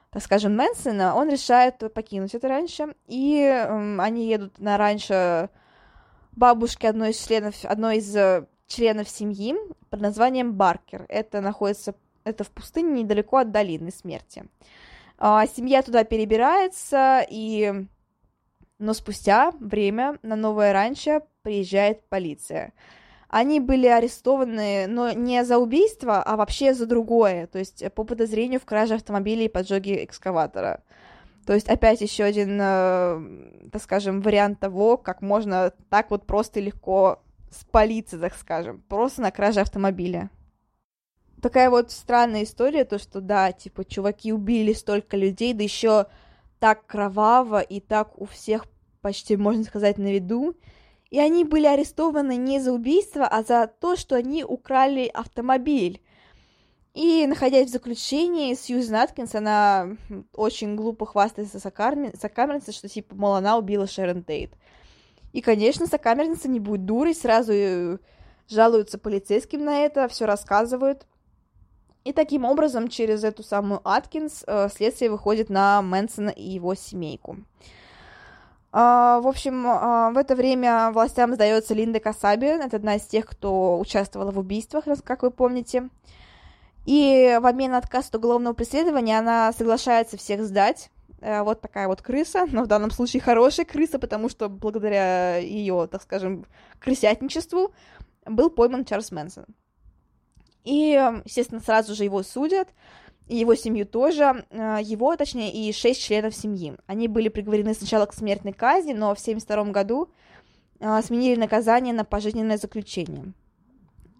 так 0.09 0.23
скажем, 0.23 0.55
Мэнсона, 0.55 1.15
он 1.15 1.29
решает 1.29 1.77
покинуть 1.93 2.33
это 2.33 2.47
раньше, 2.47 2.95
и 3.07 3.37
эм, 3.37 4.01
они 4.01 4.27
едут 4.27 4.59
на 4.59 4.77
раньше 4.77 5.49
бабушки 6.31 6.85
одной 6.85 7.11
из 7.11 7.23
членов, 7.23 7.63
одной 7.65 7.97
из 7.97 8.15
э, 8.15 8.47
членов 8.67 9.07
семьи 9.09 9.55
под 9.89 10.01
названием 10.01 10.53
Баркер. 10.53 11.05
Это 11.07 11.41
находится 11.41 11.93
это 12.23 12.43
в 12.43 12.51
пустыне 12.51 13.03
недалеко 13.03 13.37
от 13.37 13.51
долины 13.51 13.91
смерти. 13.91 14.45
А, 15.17 15.45
семья 15.47 15.81
туда 15.81 16.03
перебирается, 16.03 17.25
и... 17.29 17.85
но 18.79 18.93
спустя 18.93 19.51
время 19.59 20.17
на 20.23 20.35
новое 20.35 20.73
ранчо 20.73 21.21
приезжает 21.43 22.07
полиция. 22.09 22.73
Они 23.35 23.59
были 23.59 23.87
арестованы, 23.87 24.85
но 24.87 25.11
не 25.11 25.43
за 25.43 25.57
убийство, 25.57 26.21
а 26.21 26.35
вообще 26.35 26.75
за 26.75 26.85
другое, 26.85 27.47
то 27.47 27.57
есть 27.57 27.83
по 27.95 28.03
подозрению 28.03 28.59
в 28.59 28.65
краже 28.65 28.93
автомобиля 28.93 29.45
и 29.45 29.49
поджоге 29.49 30.03
экскаватора. 30.03 30.83
То 31.47 31.53
есть 31.53 31.67
опять 31.67 32.01
еще 32.01 32.25
один, 32.25 32.59
э, 32.61 33.69
так 33.71 33.81
скажем, 33.81 34.21
вариант 34.21 34.59
того, 34.59 34.97
как 34.97 35.23
можно 35.23 35.73
так 35.89 36.11
вот 36.11 36.27
просто 36.27 36.59
и 36.59 36.65
легко 36.65 37.23
спалиться, 37.49 38.19
так 38.19 38.35
скажем, 38.35 38.83
просто 38.87 39.23
на 39.23 39.31
краже 39.31 39.61
автомобиля 39.61 40.29
такая 41.41 41.69
вот 41.69 41.91
странная 41.91 42.43
история, 42.43 42.85
то, 42.85 42.97
что, 42.97 43.19
да, 43.19 43.51
типа, 43.51 43.83
чуваки 43.83 44.31
убили 44.31 44.73
столько 44.73 45.17
людей, 45.17 45.53
да 45.53 45.63
еще 45.63 46.05
так 46.59 46.85
кроваво 46.87 47.59
и 47.59 47.81
так 47.81 48.19
у 48.19 48.25
всех 48.25 48.65
почти, 49.01 49.35
можно 49.35 49.63
сказать, 49.63 49.97
на 49.97 50.13
виду. 50.13 50.55
И 51.13 51.19
они 51.19 51.43
были 51.43 51.67
арестованы 51.67 52.37
не 52.37 52.59
за 52.59 52.73
убийство, 52.73 53.27
а 53.27 53.43
за 53.43 53.67
то, 53.67 53.95
что 53.95 54.15
они 54.15 54.43
украли 54.43 55.05
автомобиль. 55.13 56.01
И, 56.95 57.27
находясь 57.27 57.69
в 57.69 57.71
заключении, 57.71 58.55
Сьюзен 58.55 58.95
Аткинс, 58.95 59.35
она 59.35 59.95
очень 60.33 60.75
глупо 60.75 61.05
хвастается 61.05 61.59
сокамерницей, 61.59 62.73
что, 62.73 62.89
типа, 62.89 63.13
мол, 63.13 63.35
она 63.35 63.59
убила 63.59 63.85
Шерон 63.85 64.23
Тейт. 64.23 64.53
И, 65.33 65.41
конечно, 65.41 65.85
сокамерница 65.85 66.49
не 66.49 66.59
будет 66.59 66.85
дурой, 66.85 67.13
сразу 67.13 67.53
э, 67.53 67.99
жалуются 68.49 68.97
полицейским 68.97 69.63
на 69.63 69.81
это, 69.81 70.07
все 70.07 70.25
рассказывают. 70.25 71.05
И 72.05 72.11
таким 72.11 72.43
образом, 72.43 72.87
через 72.87 73.23
эту 73.23 73.43
самую 73.43 73.81
Аткинс 73.83 74.45
э, 74.47 74.67
следствие 74.75 75.11
выходит 75.11 75.51
на 75.51 75.83
Мэнсона 75.83 76.29
и 76.29 76.41
его 76.41 76.73
семейку. 76.73 77.37
Uh, 78.73 79.21
в 79.21 79.27
общем, 79.27 79.67
uh, 79.67 80.11
в 80.13 80.17
это 80.17 80.35
время 80.35 80.89
властям 80.91 81.35
сдается 81.35 81.75
Линда 81.75 81.99
Касабиан, 81.99 82.59
это 82.59 82.77
одна 82.77 82.95
из 82.95 83.03
тех, 83.03 83.27
кто 83.27 83.77
участвовала 83.77 84.31
в 84.31 84.39
убийствах, 84.39 84.85
как 85.03 85.21
вы 85.21 85.29
помните. 85.29 85.89
И 86.87 87.37
в 87.39 87.45
обмен 87.45 87.69
на 87.69 87.77
отказ 87.77 88.09
от 88.09 88.15
уголовного 88.15 88.53
преследования 88.53 89.19
она 89.19 89.53
соглашается 89.53 90.17
всех 90.17 90.41
сдать. 90.41 90.89
Uh, 91.19 91.43
вот 91.43 91.61
такая 91.61 91.87
вот 91.87 92.01
крыса, 92.01 92.47
но 92.51 92.63
в 92.63 92.67
данном 92.67 92.89
случае 92.89 93.21
хорошая 93.21 93.67
крыса, 93.67 93.99
потому 93.99 94.27
что 94.27 94.49
благодаря 94.49 95.37
ее, 95.37 95.87
так 95.91 96.01
скажем, 96.01 96.47
крысятничеству 96.79 97.73
был 98.25 98.49
пойман 98.49 98.85
Чарльз 98.85 99.11
Мэнсон. 99.11 99.45
И, 100.63 100.99
естественно, 101.25 101.61
сразу 101.61 101.93
же 101.93 102.05
его 102.05 102.23
судят, 102.23 102.69
и 103.27 103.37
его 103.37 103.55
семью 103.55 103.85
тоже, 103.85 104.45
э, 104.49 104.79
его, 104.83 105.15
точнее, 105.15 105.51
и 105.51 105.71
шесть 105.71 106.01
членов 106.03 106.35
семьи. 106.35 106.75
Они 106.87 107.07
были 107.07 107.29
приговорены 107.29 107.73
сначала 107.73 108.05
к 108.05 108.13
смертной 108.13 108.53
казни, 108.53 108.93
но 108.93 109.15
в 109.15 109.19
1972 109.19 109.71
году 109.71 110.09
э, 110.79 111.01
сменили 111.01 111.39
наказание 111.39 111.93
на 111.93 112.03
пожизненное 112.03 112.57
заключение. 112.57 113.33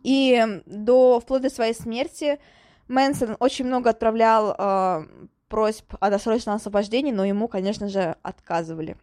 И 0.04 0.62
до, 0.66 1.20
вплоть 1.20 1.42
до 1.42 1.50
своей 1.50 1.74
смерти 1.74 2.40
Мэнсон 2.88 3.38
очень 3.40 3.66
много 3.66 3.90
отправлял 3.90 4.56
э, 4.58 5.06
просьб 5.48 5.94
о 6.00 6.10
досрочном 6.10 6.56
освобождении, 6.56 7.12
но 7.12 7.26
ему, 7.26 7.48
конечно 7.48 7.90
же, 7.90 8.16
отказывали. 8.22 8.98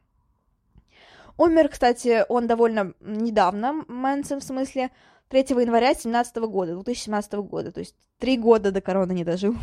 Умер, 1.37 1.69
кстати, 1.69 2.25
он 2.29 2.47
довольно 2.47 2.95
недавно, 3.01 3.85
Мэнсон 3.89 4.41
в 4.41 4.45
смысле, 4.45 4.91
3 5.29 5.41
января 5.51 5.89
2017 5.89 6.37
года, 6.37 6.73
2017 6.73 7.33
года, 7.35 7.73
то 7.73 7.81
есть 7.81 7.95
три 8.19 8.37
года 8.37 8.73
до 8.73 8.81
короны 8.81 9.13
не 9.13 9.25
дожил. 9.25 9.55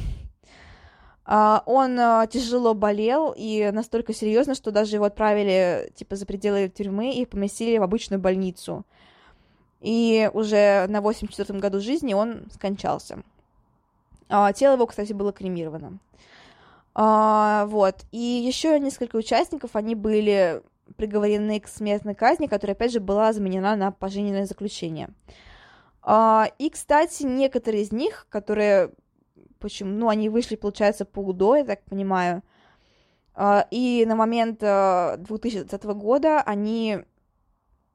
Uh, 1.28 1.62
он 1.66 2.00
uh, 2.00 2.26
тяжело 2.28 2.74
болел 2.74 3.34
и 3.36 3.70
настолько 3.72 4.14
серьезно, 4.14 4.56
что 4.56 4.72
даже 4.72 4.96
его 4.96 5.06
отправили 5.06 5.92
типа 5.94 6.16
за 6.16 6.26
пределы 6.26 6.70
тюрьмы 6.70 7.14
и 7.14 7.26
поместили 7.26 7.78
в 7.78 7.84
обычную 7.84 8.22
больницу. 8.22 8.86
И 9.82 10.30
уже 10.34 10.88
на 10.88 11.00
84-м 11.00 11.60
году 11.60 11.82
жизни 11.82 12.14
он 12.14 12.48
скончался. 12.54 13.24
Uh, 14.30 14.54
тело 14.54 14.76
его, 14.76 14.88
кстати, 14.88 15.12
было 15.12 15.34
кремировано. 15.34 16.00
А, 17.00 17.68
вот. 17.68 18.06
И 18.12 18.18
еще 18.18 18.80
несколько 18.80 19.18
участников, 19.18 19.76
они 19.76 19.94
были 19.94 20.64
приговорены 20.96 21.60
к 21.60 21.68
смертной 21.68 22.16
казни, 22.16 22.48
которая, 22.48 22.74
опять 22.74 22.92
же, 22.92 23.00
была 23.00 23.34
заменена 23.34 23.76
на 23.76 23.92
пожизненное 23.92 24.48
заключение. 24.48 25.10
А, 26.02 26.50
и, 26.58 26.72
кстати, 26.72 27.22
некоторые 27.22 27.84
из 27.84 27.92
них, 27.92 28.26
которые, 28.30 28.92
почему, 29.60 29.92
ну, 29.92 30.10
они 30.10 30.30
вышли, 30.30 30.56
получается, 30.56 31.06
по 31.06 31.20
УДО, 31.20 31.58
я 31.58 31.66
так 31.66 31.84
понимаю, 31.86 32.44
а, 33.34 33.68
и 33.70 34.04
на 34.08 34.16
момент 34.16 34.60
2020 34.60 35.86
а, 35.86 35.94
года 35.94 36.42
они, 36.42 37.00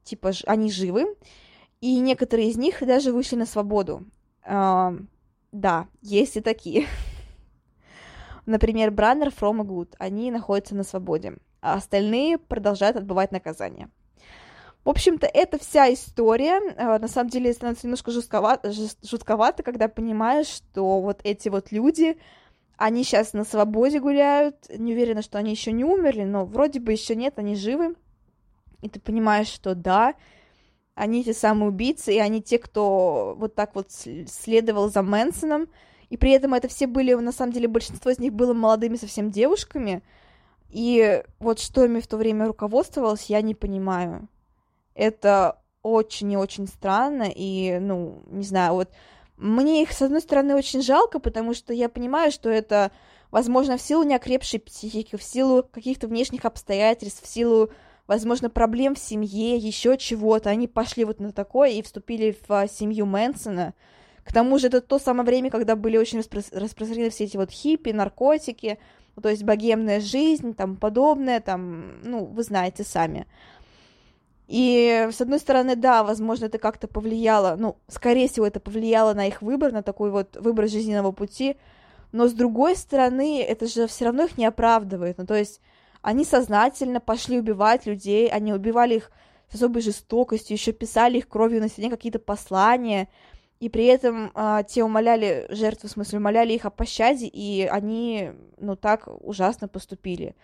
типа, 0.04 0.30
они 0.46 0.70
живы, 0.70 1.16
и 1.80 1.98
некоторые 1.98 2.48
из 2.48 2.56
них 2.56 2.78
даже 2.86 3.12
вышли 3.12 3.34
на 3.36 3.46
свободу. 3.46 4.04
А, 4.44 4.94
да, 5.50 5.88
есть 6.00 6.36
и 6.36 6.40
такие. 6.40 6.86
Например, 8.46 8.92
Браннер, 8.92 9.30
Фром 9.30 9.62
и 9.62 9.64
Гуд, 9.64 9.96
они 9.98 10.30
находятся 10.30 10.76
на 10.76 10.84
свободе, 10.84 11.38
а 11.60 11.74
остальные 11.74 12.38
продолжают 12.38 12.96
отбывать 12.96 13.32
наказание. 13.32 13.90
В 14.84 14.90
общем-то, 14.90 15.26
это 15.26 15.58
вся 15.58 15.92
история. 15.92 16.60
На 16.98 17.06
самом 17.08 17.30
деле, 17.30 17.52
становится 17.52 17.86
немножко 17.86 18.10
жестковато, 18.10 18.72
жестковато, 18.72 19.62
когда 19.62 19.88
понимаешь, 19.88 20.48
что 20.48 21.00
вот 21.00 21.20
эти 21.22 21.48
вот 21.48 21.70
люди, 21.70 22.18
они 22.76 23.04
сейчас 23.04 23.32
на 23.32 23.44
свободе 23.44 24.00
гуляют. 24.00 24.56
Не 24.76 24.92
уверена, 24.92 25.22
что 25.22 25.38
они 25.38 25.52
еще 25.52 25.70
не 25.70 25.84
умерли, 25.84 26.24
но 26.24 26.44
вроде 26.44 26.80
бы 26.80 26.90
еще 26.90 27.14
нет, 27.14 27.34
они 27.38 27.54
живы. 27.54 27.94
И 28.80 28.88
ты 28.88 28.98
понимаешь, 28.98 29.46
что 29.46 29.76
да, 29.76 30.14
они 30.96 31.22
те 31.22 31.32
самые 31.32 31.68
убийцы, 31.68 32.12
и 32.12 32.18
они 32.18 32.42
те, 32.42 32.58
кто 32.58 33.36
вот 33.38 33.54
так 33.54 33.76
вот 33.76 33.92
следовал 33.92 34.88
за 34.88 35.02
Мэнсоном. 35.02 35.68
И 36.10 36.16
при 36.16 36.32
этом 36.32 36.54
это 36.54 36.66
все 36.66 36.88
были, 36.88 37.14
на 37.14 37.30
самом 37.30 37.52
деле, 37.52 37.68
большинство 37.68 38.10
из 38.10 38.18
них 38.18 38.34
было 38.34 38.52
молодыми 38.52 38.96
совсем 38.96 39.30
девушками. 39.30 40.02
И 40.68 41.22
вот 41.38 41.60
что 41.60 41.84
ими 41.84 42.00
в 42.00 42.08
то 42.08 42.16
время 42.16 42.46
руководствовалось, 42.46 43.26
я 43.26 43.40
не 43.42 43.54
понимаю. 43.54 44.28
Это 44.94 45.58
очень 45.82 46.32
и 46.32 46.36
очень 46.36 46.66
странно, 46.68 47.28
и, 47.34 47.78
ну, 47.78 48.22
не 48.26 48.44
знаю, 48.44 48.74
вот 48.74 48.90
мне 49.36 49.82
их, 49.82 49.92
с 49.92 50.02
одной 50.02 50.20
стороны, 50.20 50.54
очень 50.54 50.82
жалко, 50.82 51.18
потому 51.18 51.54
что 51.54 51.72
я 51.72 51.88
понимаю, 51.88 52.30
что 52.30 52.48
это, 52.48 52.92
возможно, 53.30 53.76
в 53.76 53.82
силу 53.82 54.04
неокрепшей 54.04 54.60
психики, 54.60 55.16
в 55.16 55.22
силу 55.22 55.64
каких-то 55.64 56.06
внешних 56.06 56.44
обстоятельств, 56.44 57.24
в 57.24 57.26
силу, 57.26 57.70
возможно, 58.06 58.50
проблем 58.50 58.94
в 58.94 59.00
семье, 59.00 59.56
еще 59.56 59.96
чего-то. 59.96 60.50
Они 60.50 60.68
пошли 60.68 61.04
вот 61.04 61.18
на 61.18 61.32
такое 61.32 61.70
и 61.70 61.82
вступили 61.82 62.36
в 62.46 62.68
семью 62.68 63.06
Мэнсона. 63.06 63.74
К 64.22 64.32
тому 64.32 64.58
же 64.58 64.68
это 64.68 64.80
то 64.80 65.00
самое 65.00 65.26
время, 65.26 65.50
когда 65.50 65.74
были 65.74 65.96
очень 65.96 66.20
распро- 66.20 66.56
распространены 66.56 67.10
все 67.10 67.24
эти 67.24 67.36
вот 67.36 67.50
хиппи, 67.50 67.90
наркотики, 67.90 68.78
то 69.20 69.28
есть 69.28 69.42
богемная 69.42 70.00
жизнь, 70.00 70.54
там 70.54 70.76
подобное, 70.76 71.40
там, 71.40 72.00
ну, 72.02 72.26
вы 72.26 72.44
знаете 72.44 72.84
сами. 72.84 73.26
И, 74.54 75.08
с 75.10 75.18
одной 75.22 75.38
стороны, 75.38 75.76
да, 75.76 76.04
возможно, 76.04 76.44
это 76.44 76.58
как-то 76.58 76.86
повлияло, 76.86 77.56
ну, 77.58 77.78
скорее 77.88 78.28
всего, 78.28 78.46
это 78.46 78.60
повлияло 78.60 79.14
на 79.14 79.26
их 79.26 79.40
выбор, 79.40 79.72
на 79.72 79.82
такой 79.82 80.10
вот 80.10 80.36
выбор 80.36 80.68
жизненного 80.68 81.10
пути, 81.10 81.56
но, 82.12 82.28
с 82.28 82.34
другой 82.34 82.76
стороны, 82.76 83.40
это 83.40 83.66
же 83.66 83.86
все 83.86 84.04
равно 84.04 84.24
их 84.24 84.36
не 84.36 84.44
оправдывает, 84.44 85.16
ну, 85.16 85.24
то 85.24 85.34
есть 85.34 85.62
они 86.02 86.26
сознательно 86.26 87.00
пошли 87.00 87.38
убивать 87.38 87.86
людей, 87.86 88.28
они 88.28 88.52
убивали 88.52 88.96
их 88.96 89.10
с 89.50 89.54
особой 89.54 89.80
жестокостью, 89.80 90.54
еще 90.54 90.72
писали 90.72 91.16
их 91.16 91.28
кровью 91.28 91.62
на 91.62 91.70
стене 91.70 91.88
какие-то 91.88 92.18
послания, 92.18 93.08
и 93.58 93.70
при 93.70 93.86
этом 93.86 94.32
а, 94.34 94.64
те 94.64 94.84
умоляли 94.84 95.46
жертву, 95.48 95.88
в 95.88 95.92
смысле, 95.92 96.18
умоляли 96.18 96.52
их 96.52 96.66
о 96.66 96.70
пощаде, 96.70 97.26
и 97.26 97.64
они, 97.64 98.32
ну, 98.58 98.76
так 98.76 99.08
ужасно 99.22 99.66
поступили. 99.66 100.34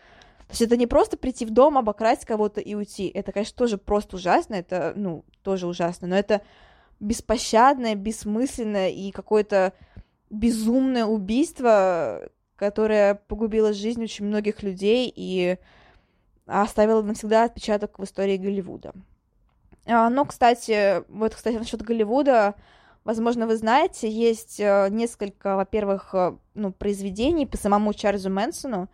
То 0.49 0.53
есть 0.53 0.63
это 0.63 0.79
не 0.79 0.87
просто 0.87 1.19
прийти 1.19 1.45
в 1.45 1.51
дом, 1.51 1.77
обокрасть 1.77 2.25
кого-то 2.25 2.63
и 2.63 2.75
уйти. 2.75 3.09
Это, 3.09 3.33
конечно, 3.33 3.55
тоже 3.55 3.77
просто 3.77 4.17
ужасно, 4.17 4.55
это, 4.55 4.95
ну, 4.97 5.25
тоже 5.43 5.67
ужасно, 5.67 6.09
но 6.09 6.17
это 6.17 6.41
беспощадное, 7.01 7.95
бессмысленное 7.95 8.89
и 8.89 9.11
какое-то 9.11 9.75
безумное 10.31 11.05
убийство, 11.05 12.31
которое 12.57 13.15
погубило 13.15 13.75
жизнь 13.75 14.03
очень 14.03 14.25
многих 14.25 14.63
людей 14.63 15.13
и 15.15 15.59
оставило 16.47 17.03
навсегда 17.03 17.45
отпечаток 17.45 17.99
в 17.99 18.05
истории 18.05 18.39
Голливуда. 18.39 18.95
А, 19.85 20.09
но, 20.09 20.25
кстати, 20.25 21.05
вот, 21.09 21.35
кстати, 21.35 21.57
насчет 21.57 21.83
Голливуда, 21.83 22.55
возможно, 23.05 23.47
вы 23.47 23.57
знаете, 23.57 24.11
есть 24.11 24.61
э, 24.61 24.89
несколько, 24.91 25.57
во-первых, 25.57 26.15
э, 26.15 26.37
ну, 26.55 26.73
произведений 26.73 27.47
по 27.47 27.59
самому 27.59 27.93
Чарльзу 27.93 28.31
Мэнсону, 28.31 28.89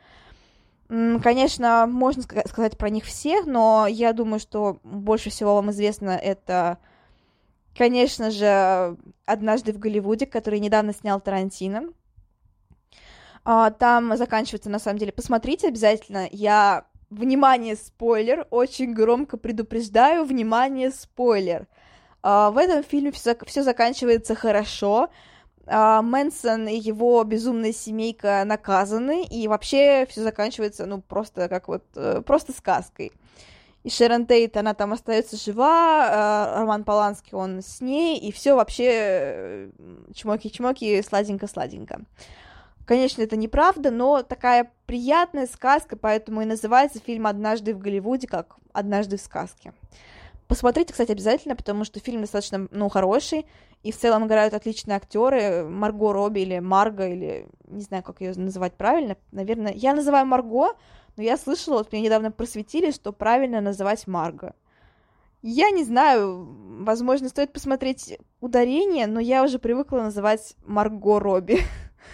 Конечно, 0.88 1.87
можно 1.88 2.23
сказать 2.23 2.77
про 2.77 2.90
них 2.90 3.05
всех, 3.05 3.47
но 3.47 3.87
я 3.88 4.12
думаю, 4.12 4.38
что 4.38 4.79
больше 4.83 5.31
всего 5.31 5.55
вам 5.55 5.70
известно 5.70 6.11
это, 6.11 6.79
конечно 7.77 8.31
же, 8.31 8.97
«Однажды 9.25 9.73
в 9.73 9.79
Голливуде», 9.79 10.27
который 10.27 10.61
недавно 10.61 10.92
снял 10.92 11.20
Тарантино. 11.20 11.88
А, 13.44 13.70
там 13.70 14.16
заканчивается, 14.16 14.70
на 14.70 14.79
самом 14.79 14.99
деле, 14.99 15.12
посмотрите 15.12 15.68
обязательно. 15.68 16.29
Я, 16.31 16.87
внимание, 17.11 17.77
спойлер, 17.77 18.47
очень 18.51 18.92
громко 18.92 19.37
предупреждаю, 19.37 20.25
внимание, 20.25 20.90
спойлер. 20.90 21.66
А, 22.23 22.51
в 22.51 22.59
этом 22.59 22.83
фильме 22.83 23.11
все 23.11 23.62
заканчивается 23.62 24.35
хорошо, 24.35 25.09
Мэнсон 25.66 26.68
и 26.68 26.77
его 26.77 27.22
безумная 27.24 27.72
семейка 27.72 28.42
наказаны, 28.44 29.24
и 29.24 29.48
вообще 29.48 30.07
все 30.09 30.22
заканчивается, 30.22 30.87
ну, 30.87 31.00
просто 31.00 31.48
как 31.48 31.68
вот, 31.68 31.85
э, 31.96 32.22
просто 32.24 32.53
сказкой. 32.53 33.12
И 33.83 33.90
Шерон 33.90 34.27
Тейт, 34.27 34.57
она 34.57 34.72
там 34.72 34.94
остается 34.94 35.37
жива, 35.37 36.09
а 36.11 36.61
Роман 36.61 36.85
Поланский, 36.85 37.35
он 37.35 37.61
с 37.61 37.83
ней, 37.83 38.18
и 38.18 38.33
все 38.33 38.55
вообще 38.55 38.88
э, 38.90 39.70
чмоки-чмоки, 40.14 41.03
сладенько-сладенько. 41.03 42.00
Конечно, 42.87 43.22
это 43.22 43.37
неправда, 43.37 43.90
но 43.90 44.22
такая 44.22 44.70
приятная 44.87 45.46
сказка, 45.46 45.96
поэтому 45.96 46.42
и 46.42 46.46
называется 46.46 46.98
фильм 46.98 47.27
«Однажды 47.27 47.74
в 47.74 47.79
Голливуде» 47.79 48.27
как 48.27 48.57
«Однажды 48.72 49.16
в 49.16 49.20
сказке». 49.20 49.72
Посмотрите, 50.48 50.92
кстати, 50.92 51.12
обязательно, 51.12 51.57
потому 51.57 51.85
что 51.85 52.00
фильм 52.00 52.20
достаточно, 52.20 52.68
ну, 52.70 52.88
хороший, 52.88 53.46
и 53.83 53.92
в 53.92 53.98
целом 53.98 54.26
играют 54.26 54.54
отличные 54.54 54.96
актеры. 54.96 55.64
Марго 55.64 56.12
Робби 56.12 56.40
или 56.40 56.59
Марго, 56.59 57.07
или 57.07 57.48
не 57.66 57.83
знаю, 57.83 58.02
как 58.02 58.20
ее 58.20 58.35
называть 58.35 58.74
правильно. 58.74 59.16
Наверное, 59.33 59.72
я 59.72 59.94
называю 59.94 60.26
Марго, 60.26 60.74
но 61.16 61.22
я 61.22 61.37
слышала, 61.37 61.78
вот 61.78 61.92
мне 61.92 62.02
недавно 62.02 62.30
просветили, 62.30 62.90
что 62.90 63.12
правильно 63.12 63.61
называть 63.61 64.07
Марго. 64.07 64.54
Я 65.42 65.70
не 65.70 65.85
знаю, 65.85 66.46
возможно, 66.85 67.28
стоит 67.28 67.52
посмотреть 67.52 68.18
ударение, 68.40 69.07
но 69.07 69.20
я 69.20 69.44
уже 69.44 69.59
привыкла 69.59 70.00
называть 70.00 70.57
Марго 70.64 71.20
Робби. 71.20 71.59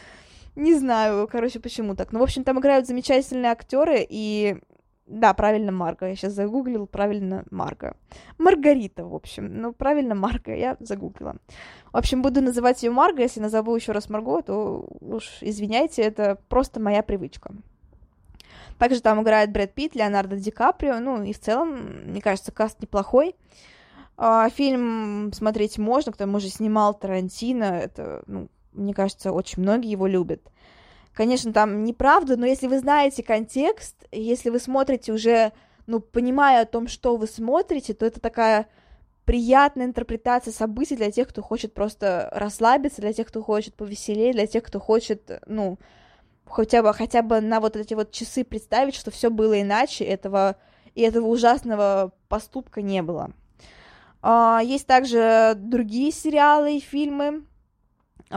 Не 0.57 0.75
знаю, 0.75 1.29
короче, 1.31 1.61
почему 1.61 1.95
так. 1.95 2.11
Ну, 2.11 2.19
в 2.19 2.25
общем, 2.25 2.43
там 2.43 2.59
играют 2.59 2.89
замечательные 2.89 3.53
актеры, 3.53 4.05
и 4.09 4.57
да, 5.11 5.35
правильно 5.35 5.73
Марга. 5.73 6.07
Я 6.07 6.15
сейчас 6.15 6.35
загуглил, 6.35 6.87
правильно 6.87 7.45
Марга. 7.51 7.97
Маргарита, 8.39 9.05
в 9.05 9.15
общем. 9.15 9.61
Ну, 9.61 9.73
правильно 9.73 10.15
Марга, 10.15 10.55
я 10.55 10.77
загуглила. 10.79 11.37
В 11.93 11.97
общем, 11.97 12.23
буду 12.23 12.41
называть 12.41 12.83
ее 12.85 12.93
Марга. 12.93 13.23
Если 13.23 13.41
назову 13.41 13.75
еще 13.75 13.91
раз 13.91 14.09
Марго, 14.09 14.41
то 14.43 14.87
уж 15.01 15.39
извиняйте, 15.41 16.03
это 16.03 16.39
просто 16.49 16.79
моя 16.79 17.03
привычка. 17.03 17.53
Также 18.79 19.01
там 19.03 19.21
играет 19.21 19.51
Брэд 19.51 19.75
Питт, 19.75 19.97
Леонардо 19.97 20.37
Ди 20.37 20.53
Каприо. 20.53 21.01
Ну, 21.01 21.25
и 21.25 21.33
в 21.33 21.41
целом, 21.41 22.05
мне 22.07 22.21
кажется, 22.21 22.53
каст 22.53 22.81
неплохой. 22.81 23.35
А, 24.17 24.49
фильм 24.49 25.33
смотреть 25.33 25.77
можно, 25.77 26.13
к 26.13 26.17
тому 26.17 26.39
же 26.39 26.49
снимал 26.51 26.95
Тарантино. 26.95 27.65
Это, 27.65 28.23
ну, 28.29 28.49
мне 28.73 28.95
кажется, 28.95 29.33
очень 29.33 29.61
многие 29.61 29.91
его 29.91 30.07
любят. 30.07 30.41
Конечно, 31.13 31.53
там 31.53 31.85
неправда, 31.85 32.37
но 32.37 32.47
если 32.47 32.67
вы 32.67 32.79
знаете 32.79 33.23
контекст, 33.23 33.97
если 34.13 34.49
вы 34.51 34.59
смотрите 34.59 35.13
уже, 35.13 35.53
ну, 35.87 36.01
понимая 36.01 36.63
о 36.63 36.67
том, 36.67 36.87
что 36.89 37.17
вы 37.17 37.27
смотрите, 37.27 37.95
то 37.95 38.07
это 38.07 38.21
такая 38.21 38.69
приятная 39.25 39.87
интерпретация 39.87 40.53
событий 40.53 40.97
для 40.97 41.11
тех, 41.11 41.29
кто 41.29 41.43
хочет 41.43 41.75
просто 41.75 42.29
расслабиться, 42.33 43.01
для 43.01 43.13
тех, 43.13 43.29
кто 43.29 43.43
хочет 43.43 43.75
повеселее, 43.75 44.33
для 44.33 44.47
тех, 44.47 44.63
кто 44.63 44.81
хочет, 44.81 45.43
ну, 45.47 45.79
хотя 46.47 46.83
бы, 46.83 46.93
хотя 46.95 47.23
бы 47.23 47.41
на 47.41 47.61
вот 47.61 47.77
эти 47.77 47.95
вот 47.95 48.13
часы 48.13 48.45
представить, 48.45 48.95
что 48.95 49.11
все 49.11 49.31
было 49.31 49.61
иначе, 49.61 50.05
этого, 50.05 50.57
и 50.95 51.03
этого 51.03 51.27
ужасного 51.27 52.13
поступка 52.29 52.83
не 52.83 53.03
было. 53.03 53.31
А, 54.23 54.61
есть 54.63 54.87
также 54.87 55.55
другие 55.57 56.13
сериалы 56.13 56.77
и 56.77 56.81
фильмы, 56.81 57.45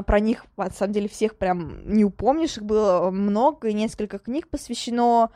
про 0.01 0.19
них, 0.19 0.45
на 0.57 0.71
самом 0.71 0.93
деле, 0.93 1.07
всех 1.07 1.35
прям 1.37 1.81
не 1.85 2.03
упомнишь, 2.03 2.57
их 2.57 2.63
было 2.63 3.11
много, 3.11 3.67
и 3.67 3.73
несколько 3.73 4.17
книг 4.17 4.49
посвящено 4.49 5.29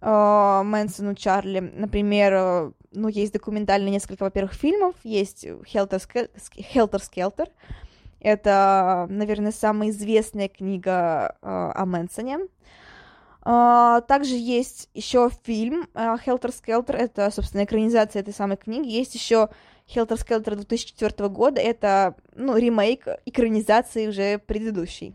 э, 0.00 0.62
Мэнсону 0.64 1.14
Чарли. 1.14 1.60
Например, 1.60 2.32
э, 2.34 2.72
ну, 2.92 3.08
есть 3.08 3.32
документально 3.32 3.88
несколько, 3.88 4.24
во-первых, 4.24 4.54
фильмов, 4.54 4.96
есть 5.04 5.46
Хелтер 5.66 6.00
Скелтер, 7.00 7.48
это, 8.18 9.06
наверное, 9.08 9.52
самая 9.52 9.90
известная 9.90 10.48
книга 10.48 11.36
э, 11.40 11.46
о 11.46 11.86
Мэнсоне. 11.86 12.40
А, 13.48 14.00
также 14.00 14.34
есть 14.34 14.90
еще 14.92 15.30
фильм 15.44 15.86
Хелтер 15.94 16.50
Скелтер, 16.50 16.96
это, 16.96 17.30
собственно, 17.30 17.62
экранизация 17.62 18.22
этой 18.22 18.34
самой 18.34 18.56
книги. 18.56 18.88
Есть 18.88 19.14
еще 19.14 19.50
Хелтер 19.88 20.18
Скелтер 20.18 20.56
2004 20.56 21.28
года, 21.28 21.60
это, 21.60 22.16
ну, 22.34 22.56
ремейк 22.56 23.06
экранизации 23.24 24.08
уже 24.08 24.38
предыдущей. 24.38 25.14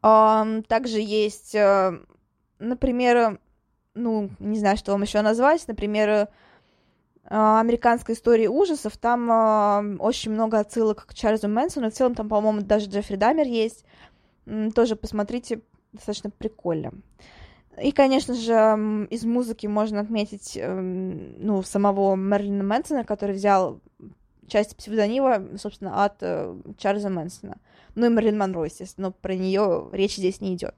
Также 0.00 1.00
есть, 1.00 1.54
э, 1.54 1.98
например, 2.58 3.40
ну, 3.94 4.28
не 4.38 4.58
знаю, 4.58 4.76
что 4.76 4.92
вам 4.92 5.02
еще 5.02 5.22
назвать, 5.22 5.66
например, 5.66 6.08
э, 6.10 6.26
американской 7.24 8.14
истории 8.14 8.46
ужасов, 8.46 8.98
там 8.98 9.30
э, 9.30 9.96
очень 10.00 10.32
много 10.32 10.58
отсылок 10.58 11.06
к 11.06 11.14
Чарльзу 11.14 11.48
Мэнсону, 11.48 11.90
в 11.90 11.94
целом 11.94 12.14
там, 12.14 12.28
по-моему, 12.28 12.60
даже 12.60 12.90
Джеффри 12.90 13.16
Дамер 13.16 13.46
есть, 13.46 13.86
тоже 14.74 14.94
посмотрите, 14.94 15.62
достаточно 15.92 16.28
прикольно. 16.28 16.92
И, 17.82 17.92
конечно 17.92 18.34
же, 18.34 19.06
из 19.10 19.24
музыки 19.24 19.66
можно 19.66 20.00
отметить, 20.00 20.56
эм, 20.56 21.34
ну, 21.38 21.62
самого 21.62 22.14
Мерлина 22.14 22.62
Мэнсона, 22.62 23.04
который 23.04 23.34
взял 23.34 23.80
часть 24.46 24.76
псевдонима, 24.76 25.58
собственно, 25.58 26.04
от 26.04 26.16
э, 26.20 26.54
Чарльза 26.78 27.10
Мэнсона. 27.10 27.58
Ну 27.94 28.06
и 28.06 28.10
Мерлин 28.10 28.38
Монро, 28.38 28.64
естественно, 28.64 29.08
но 29.08 29.12
про 29.12 29.34
нее 29.34 29.88
речь 29.92 30.16
здесь 30.16 30.40
не 30.40 30.54
идет. 30.54 30.74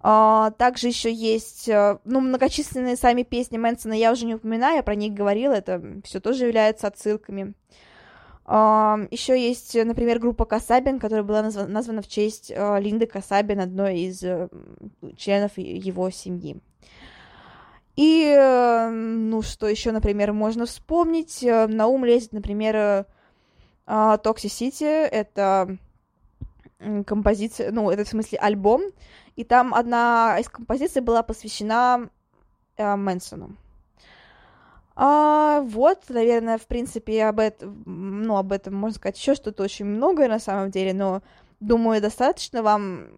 А, 0.00 0.50
также 0.52 0.88
еще 0.88 1.12
есть, 1.12 1.68
э, 1.68 1.98
ну, 2.04 2.20
многочисленные 2.20 2.96
сами 2.96 3.22
песни 3.22 3.58
Мэнсона 3.58 3.92
я 3.92 4.10
уже 4.10 4.26
не 4.26 4.34
упоминаю, 4.34 4.76
я 4.76 4.82
про 4.82 4.96
них 4.96 5.14
говорила, 5.14 5.52
это 5.52 5.80
все 6.04 6.18
тоже 6.18 6.46
является 6.46 6.88
отсылками. 6.88 7.54
Еще 8.44 9.40
есть, 9.40 9.74
например, 9.76 10.18
группа 10.18 10.44
Касабин, 10.44 10.98
которая 10.98 11.22
была 11.22 11.42
назва- 11.42 11.68
названа 11.68 12.02
в 12.02 12.08
честь 12.08 12.50
э, 12.50 12.80
Линды 12.80 13.06
Касабин, 13.06 13.60
одной 13.60 14.00
из 14.00 14.22
э, 14.24 14.48
членов 15.16 15.56
его 15.58 16.10
семьи. 16.10 16.60
И, 17.94 18.34
э, 18.36 18.90
ну, 18.90 19.42
что 19.42 19.68
еще, 19.68 19.92
например, 19.92 20.32
можно 20.32 20.66
вспомнить? 20.66 21.42
На 21.42 21.86
ум 21.86 22.04
лезет, 22.04 22.32
например, 22.32 23.06
Toxicity, 23.86 24.86
это 24.86 25.78
композиция, 27.06 27.70
ну, 27.70 27.90
это 27.90 28.04
в 28.04 28.08
смысле 28.08 28.38
альбом, 28.38 28.82
и 29.36 29.44
там 29.44 29.72
одна 29.72 30.36
из 30.40 30.48
композиций 30.48 31.00
была 31.00 31.22
посвящена 31.22 32.10
Мэнсону. 32.76 33.56
А, 35.04 35.62
вот, 35.62 36.04
наверное, 36.10 36.58
в 36.58 36.68
принципе, 36.68 37.24
об 37.24 37.40
этом, 37.40 37.82
ну, 37.86 38.36
об 38.36 38.52
этом 38.52 38.74
можно 38.74 38.94
сказать 38.94 39.18
еще 39.18 39.34
что-то 39.34 39.64
очень 39.64 39.84
многое 39.84 40.28
на 40.28 40.38
самом 40.38 40.70
деле, 40.70 40.94
но 40.94 41.22
думаю, 41.58 42.00
достаточно 42.00 42.62
вам 42.62 43.08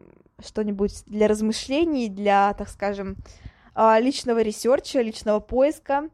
что-нибудь 0.43 1.05
для 1.05 1.28
размышлений, 1.28 2.09
для, 2.09 2.55
так 2.55 2.70
скажем, 2.70 3.16
а, 3.74 4.01
личного 4.01 4.41
research 4.40 4.90
а, 4.90 5.03
личного 5.03 5.41
поиска. 5.41 6.09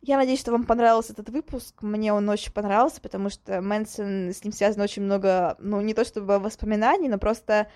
Я 0.00 0.16
надеюсь, 0.16 0.40
что 0.40 0.52
вам 0.52 0.64
понравился 0.64 1.12
этот 1.12 1.28
выпуск. 1.28 1.82
Мне 1.82 2.14
он 2.14 2.26
очень 2.30 2.52
понравился, 2.52 3.02
потому 3.02 3.28
что 3.28 3.60
Мэнсон, 3.60 4.30
с 4.30 4.42
ним 4.42 4.54
связано 4.54 4.84
очень 4.84 5.02
много, 5.02 5.54
ну, 5.58 5.82
не 5.82 5.92
то 5.92 6.06
чтобы 6.06 6.38
воспоминаний, 6.38 7.10
но 7.10 7.18
просто 7.18 7.68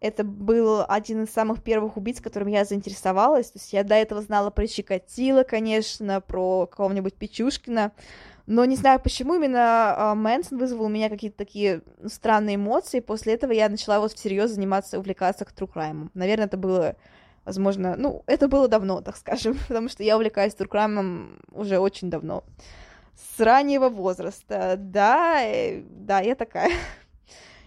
это 0.00 0.24
был 0.24 0.84
один 0.88 1.24
из 1.24 1.30
самых 1.30 1.62
первых 1.62 1.96
убийц, 1.96 2.20
которым 2.20 2.48
я 2.48 2.64
заинтересовалась. 2.64 3.50
То 3.50 3.58
есть 3.58 3.72
я 3.72 3.82
до 3.84 3.94
этого 3.94 4.22
знала 4.22 4.50
про 4.50 4.66
Чикатило, 4.66 5.42
конечно, 5.42 6.20
про 6.20 6.66
кого-нибудь 6.66 7.14
Печушкина, 7.14 7.92
но 8.48 8.64
не 8.64 8.76
знаю, 8.76 8.98
почему 8.98 9.34
именно 9.34 9.94
uh, 9.94 10.14
Мэнсон 10.14 10.56
вызвал 10.56 10.86
у 10.86 10.88
меня 10.88 11.10
какие-то 11.10 11.36
такие 11.36 11.82
странные 12.06 12.56
эмоции. 12.56 13.00
После 13.00 13.34
этого 13.34 13.52
я 13.52 13.68
начала 13.68 14.00
вот 14.00 14.14
всерьез 14.14 14.52
заниматься, 14.52 14.98
увлекаться 14.98 15.44
к 15.44 15.52
crime. 15.52 16.08
Наверное, 16.14 16.46
это 16.46 16.56
было, 16.56 16.96
возможно, 17.44 17.94
ну, 17.98 18.22
это 18.26 18.48
было 18.48 18.66
давно, 18.66 19.02
так 19.02 19.18
скажем, 19.18 19.58
потому 19.68 19.90
что 19.90 20.02
я 20.02 20.16
увлекаюсь 20.16 20.54
crime 20.54 21.38
уже 21.52 21.78
очень 21.78 22.08
давно. 22.08 22.42
С 23.14 23.38
раннего 23.38 23.90
возраста. 23.90 24.76
Да, 24.78 25.42
э, 25.42 25.82
да, 25.82 26.20
я 26.20 26.34
такая. 26.34 26.70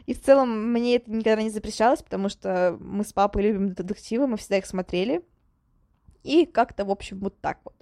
И 0.05 0.13
в 0.13 0.21
целом 0.21 0.71
мне 0.71 0.95
это 0.97 1.11
никогда 1.11 1.41
не 1.41 1.49
запрещалось, 1.49 2.01
потому 2.01 2.29
что 2.29 2.77
мы 2.79 3.03
с 3.03 3.13
папой 3.13 3.43
любим 3.43 3.73
детективы, 3.73 4.27
мы 4.27 4.37
всегда 4.37 4.57
их 4.57 4.65
смотрели. 4.65 5.21
И 6.23 6.45
как-то, 6.45 6.85
в 6.85 6.91
общем, 6.91 7.19
вот 7.19 7.39
так 7.39 7.59
вот. 7.63 7.75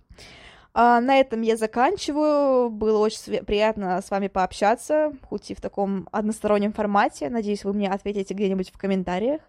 А, 0.73 1.01
на 1.01 1.19
этом 1.19 1.41
я 1.41 1.57
заканчиваю. 1.57 2.69
Было 2.69 2.99
очень 2.99 3.43
приятно 3.43 4.01
с 4.01 4.11
вами 4.11 4.27
пообщаться, 4.27 5.13
хоть 5.27 5.51
и 5.51 5.55
в 5.55 5.61
таком 5.61 6.07
одностороннем 6.11 6.73
формате. 6.73 7.29
Надеюсь, 7.29 7.63
вы 7.63 7.73
мне 7.73 7.89
ответите 7.89 8.33
где-нибудь 8.33 8.71
в 8.71 8.77
комментариях. 8.77 9.41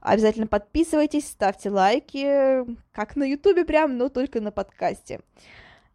Обязательно 0.00 0.48
подписывайтесь, 0.48 1.28
ставьте 1.28 1.70
лайки, 1.70 2.64
как 2.92 3.14
на 3.14 3.22
ютубе 3.22 3.64
прям, 3.64 3.96
но 3.96 4.08
только 4.08 4.40
на 4.40 4.50
подкасте. 4.50 5.20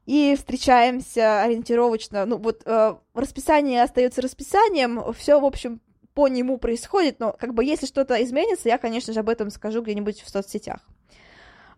И 0.08 0.36
встречаемся 0.38 1.41
ориентировочно, 1.41 2.26
ну 2.26 2.38
вот 2.38 2.62
э, 2.66 2.95
расписание 3.14 3.84
остается 3.84 4.22
расписанием, 4.22 5.14
все, 5.14 5.38
в 5.38 5.43
общем, 5.45 5.82
по 6.14 6.30
нему 6.30 6.58
происходит, 6.58 7.20
но 7.20 7.34
как 7.34 7.53
бы 7.53 7.64
если 7.64 7.86
что-то 7.86 8.24
изменится, 8.24 8.70
я, 8.70 8.78
конечно 8.78 9.12
же, 9.14 9.20
об 9.20 9.28
этом 9.28 9.49
скажу 9.49 9.82
где-нибудь 9.82 10.22
в 10.22 10.30
соцсетях. 10.30 10.80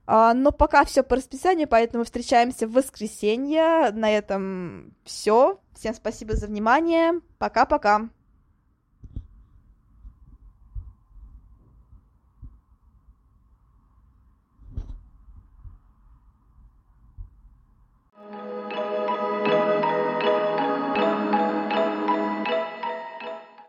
А, 0.05 0.33
но 0.33 0.51
пока 0.51 0.85
все 0.85 1.03
по 1.03 1.15
расписанию, 1.15 1.67
поэтому 1.67 2.03
встречаемся 2.03 2.67
в 2.67 2.73
воскресенье. 2.73 3.91
На 3.91 4.09
этом 4.11 4.95
все. 5.03 5.59
Всем 5.75 5.93
спасибо 5.93 6.35
за 6.35 6.47
внимание. 6.47 7.21
Пока-пока. 7.37 8.09